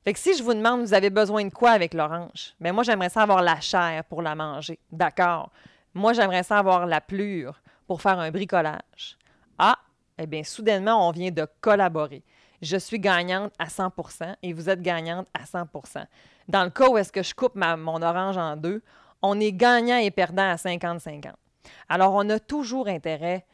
Fait 0.05 0.17
si 0.17 0.37
je 0.37 0.43
vous 0.43 0.55
demande, 0.55 0.83
vous 0.83 0.95
avez 0.95 1.11
besoin 1.11 1.45
de 1.45 1.53
quoi 1.53 1.71
avec 1.71 1.93
l'orange? 1.93 2.55
Bien, 2.61 2.73
moi, 2.73 2.85
j'aimerais 2.85 3.09
ça 3.09 3.23
avoir 3.23 3.43
la 3.43 3.61
chair 3.61 4.05
pour 4.05 4.23
la 4.23 4.37
manger. 4.37 4.79
D'accord. 4.93 5.51
Moi, 5.95 6.13
j'aimerais 6.13 6.45
ça 6.45 6.59
avoir 6.59 6.87
la 6.87 7.01
plure 7.01 7.61
pour 7.89 8.01
faire 8.01 8.19
un 8.21 8.31
bricolage. 8.31 9.19
Ah, 9.59 9.77
eh 10.17 10.27
bien, 10.27 10.45
soudainement, 10.45 11.09
on 11.09 11.11
vient 11.11 11.33
de 11.33 11.47
collaborer. 11.61 12.23
Je 12.63 12.77
suis 12.77 13.01
gagnante 13.01 13.53
à 13.59 13.67
100% 13.67 14.37
et 14.43 14.53
vous 14.53 14.71
êtes 14.71 14.81
gagnante 14.81 15.27
à 15.35 15.43
100% 15.43 16.07
Dans 16.49 16.65
le 16.65 16.71
cas 16.71 16.89
où 16.89 16.97
est-ce 16.99 17.11
que 17.11 17.23
je 17.23 17.35
coupe 17.35 17.57
mon 17.57 18.01
orange 18.01 18.37
en 18.37 18.57
deux, 18.57 18.83
on 19.23 19.41
est 19.41 19.53
gagnant 19.53 19.99
et 19.99 20.11
perdant 20.11 20.51
à 20.51 20.55
50-50. 20.55 21.33
Alors, 21.89 22.15
on 22.15 22.29
a 22.31 22.39
toujours 22.39 22.89
intérêt 22.89 23.45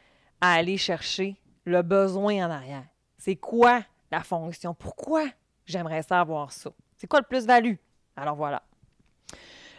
à 0.41 0.53
aller 0.53 0.77
chercher 0.77 1.35
le 1.65 1.81
besoin 1.81 2.45
en 2.45 2.51
arrière. 2.51 2.85
C'est 3.17 3.35
quoi 3.35 3.81
la 4.11 4.21
fonction? 4.21 4.73
Pourquoi 4.73 5.25
j'aimerais 5.65 6.03
savoir 6.03 6.51
ça? 6.51 6.71
C'est 6.97 7.07
quoi 7.07 7.19
le 7.19 7.25
plus-value? 7.25 7.75
Alors 8.15 8.35
voilà. 8.35 8.61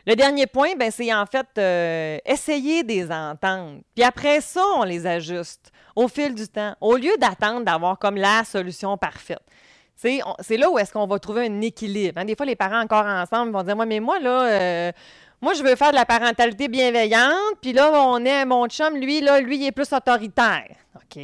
Le 0.06 0.14
dernier 0.16 0.46
point, 0.46 0.74
ben, 0.76 0.90
c'est 0.90 1.12
en 1.14 1.24
fait 1.24 1.46
euh, 1.56 2.18
essayer 2.26 2.82
des 2.82 3.10
ententes. 3.10 3.82
Puis 3.94 4.04
après 4.04 4.40
ça, 4.42 4.62
on 4.76 4.82
les 4.82 5.06
ajuste 5.06 5.72
au 5.96 6.08
fil 6.08 6.34
du 6.34 6.46
temps, 6.46 6.74
au 6.80 6.96
lieu 6.96 7.16
d'attendre 7.18 7.64
d'avoir 7.64 7.98
comme 7.98 8.16
la 8.16 8.44
solution 8.44 8.98
parfaite. 8.98 9.42
C'est 9.96 10.56
là 10.56 10.70
où 10.70 10.78
est-ce 10.78 10.92
qu'on 10.92 11.06
va 11.06 11.18
trouver 11.18 11.46
un 11.46 11.60
équilibre. 11.62 12.18
Hein. 12.18 12.24
Des 12.24 12.36
fois, 12.36 12.44
les 12.44 12.56
parents 12.56 12.80
encore 12.80 13.06
ensemble 13.06 13.52
vont 13.52 13.62
dire, 13.62 13.76
moi, 13.76 13.86
mais 13.86 14.00
moi, 14.00 14.18
là, 14.18 14.46
euh, 14.46 14.92
moi, 15.44 15.52
je 15.52 15.62
veux 15.62 15.76
faire 15.76 15.90
de 15.90 15.96
la 15.96 16.06
parentalité 16.06 16.68
bienveillante, 16.68 17.58
puis 17.60 17.74
là, 17.74 17.92
on 17.92 18.24
est 18.24 18.46
mon 18.46 18.66
chum, 18.66 18.96
lui, 18.96 19.20
là, 19.20 19.40
lui, 19.40 19.58
il 19.58 19.66
est 19.66 19.72
plus 19.72 19.92
autoritaire. 19.92 20.74
OK? 20.96 21.20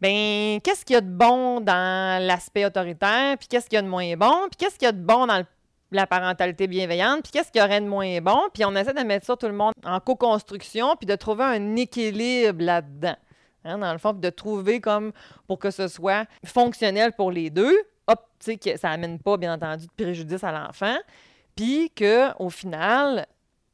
Ben, 0.00 0.60
qu'est-ce 0.62 0.84
qu'il 0.84 0.94
y 0.94 0.96
a 0.96 1.00
de 1.00 1.10
bon 1.10 1.60
dans 1.60 2.24
l'aspect 2.24 2.64
autoritaire, 2.64 3.36
puis 3.38 3.48
qu'est-ce 3.48 3.66
qu'il 3.66 3.74
y 3.74 3.78
a 3.78 3.82
de 3.82 3.88
moins 3.88 4.16
bon, 4.16 4.46
puis 4.48 4.56
qu'est-ce 4.56 4.78
qu'il 4.78 4.86
y 4.86 4.88
a 4.88 4.92
de 4.92 5.02
bon 5.02 5.26
dans 5.26 5.44
la 5.90 6.06
parentalité 6.06 6.68
bienveillante, 6.68 7.24
puis 7.24 7.32
qu'est-ce 7.32 7.50
qu'il 7.50 7.60
y 7.60 7.64
aurait 7.64 7.80
de 7.80 7.88
moins 7.88 8.20
bon, 8.20 8.40
puis 8.54 8.64
on 8.64 8.76
essaie 8.76 8.94
de 8.94 9.02
mettre 9.02 9.26
ça 9.26 9.36
tout 9.36 9.48
le 9.48 9.52
monde 9.52 9.74
en 9.84 9.98
co-construction, 9.98 10.94
puis 10.94 11.06
de 11.06 11.16
trouver 11.16 11.42
un 11.42 11.74
équilibre 11.74 12.62
là-dedans. 12.62 13.16
Hein, 13.64 13.78
dans 13.78 13.92
le 13.92 13.98
fond, 13.98 14.12
de 14.12 14.30
trouver 14.30 14.80
comme 14.80 15.10
pour 15.48 15.58
que 15.58 15.72
ce 15.72 15.88
soit 15.88 16.24
fonctionnel 16.44 17.14
pour 17.16 17.32
les 17.32 17.50
deux, 17.50 17.76
hop, 18.06 18.20
tu 18.38 18.52
sais, 18.52 18.56
que 18.56 18.78
ça 18.78 18.90
amène 18.90 19.18
pas, 19.18 19.36
bien 19.36 19.54
entendu, 19.54 19.86
de 19.86 20.04
préjudice 20.04 20.44
à 20.44 20.52
l'enfant, 20.52 20.96
puis 21.60 21.90
qu'au 21.90 22.48
final, 22.48 23.26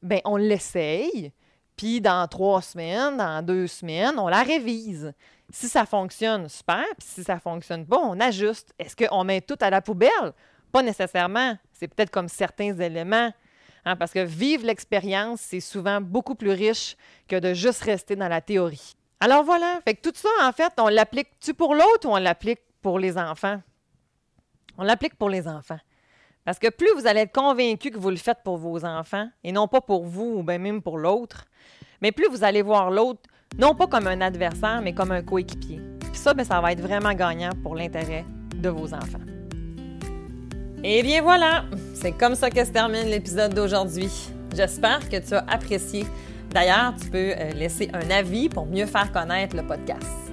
ben 0.02 0.20
on 0.24 0.36
l'essaye, 0.36 1.32
puis 1.76 2.00
dans 2.00 2.26
trois 2.26 2.60
semaines, 2.60 3.16
dans 3.16 3.46
deux 3.46 3.68
semaines, 3.68 4.18
on 4.18 4.26
la 4.26 4.42
révise. 4.42 5.12
Si 5.50 5.68
ça 5.68 5.86
fonctionne, 5.86 6.48
super, 6.48 6.82
puis 6.98 7.06
si 7.06 7.22
ça 7.22 7.38
fonctionne 7.38 7.86
pas, 7.86 7.98
on 7.98 8.18
ajuste. 8.18 8.74
Est-ce 8.76 8.96
qu'on 8.96 9.22
met 9.22 9.40
tout 9.40 9.54
à 9.60 9.70
la 9.70 9.80
poubelle? 9.80 10.32
Pas 10.72 10.82
nécessairement. 10.82 11.56
C'est 11.72 11.86
peut-être 11.86 12.10
comme 12.10 12.28
certains 12.28 12.76
éléments. 12.76 13.32
Hein, 13.84 13.94
parce 13.94 14.12
que 14.12 14.24
vivre 14.24 14.66
l'expérience, 14.66 15.40
c'est 15.42 15.60
souvent 15.60 16.00
beaucoup 16.00 16.34
plus 16.34 16.50
riche 16.50 16.96
que 17.28 17.36
de 17.36 17.54
juste 17.54 17.84
rester 17.84 18.16
dans 18.16 18.26
la 18.26 18.40
théorie. 18.40 18.96
Alors 19.20 19.44
voilà, 19.44 19.80
fait 19.84 19.94
que 19.94 20.10
tout 20.10 20.16
ça, 20.16 20.28
en 20.42 20.50
fait, 20.50 20.72
on 20.78 20.88
l'applique-tu 20.88 21.54
pour 21.54 21.72
l'autre 21.72 22.08
ou 22.08 22.12
on 22.12 22.18
l'applique 22.18 22.62
pour 22.82 22.98
les 22.98 23.16
enfants? 23.16 23.62
On 24.76 24.82
l'applique 24.82 25.14
pour 25.14 25.30
les 25.30 25.46
enfants. 25.46 25.78
Parce 26.46 26.60
que 26.60 26.68
plus 26.68 26.88
vous 26.96 27.06
allez 27.06 27.20
être 27.20 27.34
convaincu 27.34 27.90
que 27.90 27.98
vous 27.98 28.08
le 28.08 28.16
faites 28.16 28.38
pour 28.44 28.56
vos 28.56 28.84
enfants 28.84 29.28
et 29.44 29.52
non 29.52 29.66
pas 29.68 29.80
pour 29.82 30.06
vous 30.06 30.36
ou 30.38 30.42
bien 30.42 30.58
même 30.58 30.80
pour 30.80 30.96
l'autre, 30.96 31.44
mais 32.00 32.12
plus 32.12 32.28
vous 32.28 32.44
allez 32.44 32.62
voir 32.62 32.90
l'autre 32.90 33.20
non 33.58 33.74
pas 33.74 33.86
comme 33.86 34.06
un 34.06 34.20
adversaire, 34.20 34.80
mais 34.82 34.92
comme 34.92 35.12
un 35.12 35.22
coéquipier. 35.22 35.80
Puis 36.00 36.20
ça, 36.20 36.34
bien, 36.34 36.44
ça 36.44 36.60
va 36.60 36.72
être 36.72 36.80
vraiment 36.80 37.12
gagnant 37.14 37.50
pour 37.62 37.74
l'intérêt 37.74 38.24
de 38.54 38.68
vos 38.68 38.92
enfants. 38.94 39.18
Et 40.84 41.02
bien 41.02 41.22
voilà, 41.22 41.64
c'est 41.94 42.12
comme 42.12 42.34
ça 42.34 42.50
que 42.50 42.64
se 42.64 42.70
termine 42.70 43.06
l'épisode 43.06 43.54
d'aujourd'hui. 43.54 44.10
J'espère 44.54 45.08
que 45.08 45.16
tu 45.16 45.34
as 45.34 45.44
apprécié. 45.48 46.06
D'ailleurs, 46.50 46.94
tu 47.00 47.10
peux 47.10 47.32
euh, 47.32 47.50
laisser 47.52 47.90
un 47.92 48.10
avis 48.10 48.48
pour 48.48 48.66
mieux 48.66 48.86
faire 48.86 49.10
connaître 49.10 49.56
le 49.56 49.62
podcast. 49.62 50.25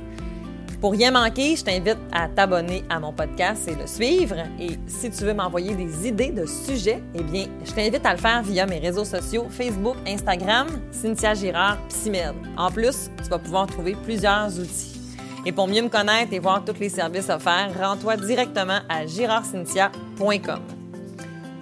Pour 0.83 0.91
rien 0.91 1.11
manquer, 1.11 1.55
je 1.55 1.63
t'invite 1.63 1.97
à 2.11 2.27
t'abonner 2.27 2.83
à 2.89 2.99
mon 2.99 3.13
podcast 3.13 3.69
et 3.69 3.73
le 3.73 3.87
suivre. 3.87 4.35
Et 4.59 4.71
si 4.85 5.09
tu 5.09 5.23
veux 5.23 5.33
m'envoyer 5.33 5.73
des 5.75 6.09
idées 6.09 6.31
de 6.31 6.45
sujets, 6.45 7.01
eh 7.15 7.23
bien, 7.23 7.45
je 7.63 7.71
t'invite 7.71 8.05
à 8.05 8.11
le 8.11 8.19
faire 8.19 8.43
via 8.43 8.65
mes 8.65 8.79
réseaux 8.79 9.05
sociaux 9.05 9.47
Facebook, 9.49 9.95
Instagram, 10.05 10.67
Cynthia 10.91 11.35
Girard, 11.35 11.77
Psymed. 11.87 12.33
En 12.57 12.69
plus, 12.69 13.09
tu 13.23 13.29
vas 13.29 13.39
pouvoir 13.39 13.67
trouver 13.67 13.95
plusieurs 14.03 14.59
outils. 14.59 14.99
Et 15.45 15.53
pour 15.53 15.69
mieux 15.69 15.83
me 15.83 15.87
connaître 15.87 16.33
et 16.33 16.39
voir 16.39 16.65
tous 16.65 16.77
les 16.77 16.89
services 16.89 17.29
offerts, 17.29 17.71
rends-toi 17.79 18.17
directement 18.17 18.79
à 18.89 19.05
girardcynthia.com. 19.07 20.59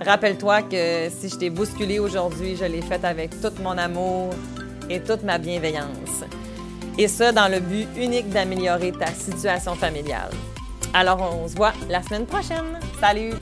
Rappelle-toi 0.04 0.64
que 0.64 1.10
si 1.12 1.30
je 1.30 1.36
t'ai 1.36 1.52
bousculé 1.52 2.00
aujourd'hui, 2.00 2.56
je 2.56 2.66
l'ai 2.66 2.82
fait 2.82 3.06
avec 3.06 3.40
tout 3.40 3.54
mon 3.62 3.78
amour 3.78 4.32
et 4.90 5.00
toute 5.00 5.22
ma 5.22 5.38
bienveillance 5.38 6.24
et 6.98 7.08
ce, 7.08 7.32
dans 7.34 7.50
le 7.52 7.60
but 7.60 7.88
unique 7.98 8.30
d'améliorer 8.30 8.92
ta 8.92 9.08
situation 9.08 9.76
familiale. 9.76 10.32
Alors, 10.94 11.22
on 11.22 11.48
se 11.48 11.56
voit 11.56 11.74
la 11.90 12.04
semaine 12.04 12.26
prochaine. 12.26 12.80
Salut! 13.00 13.34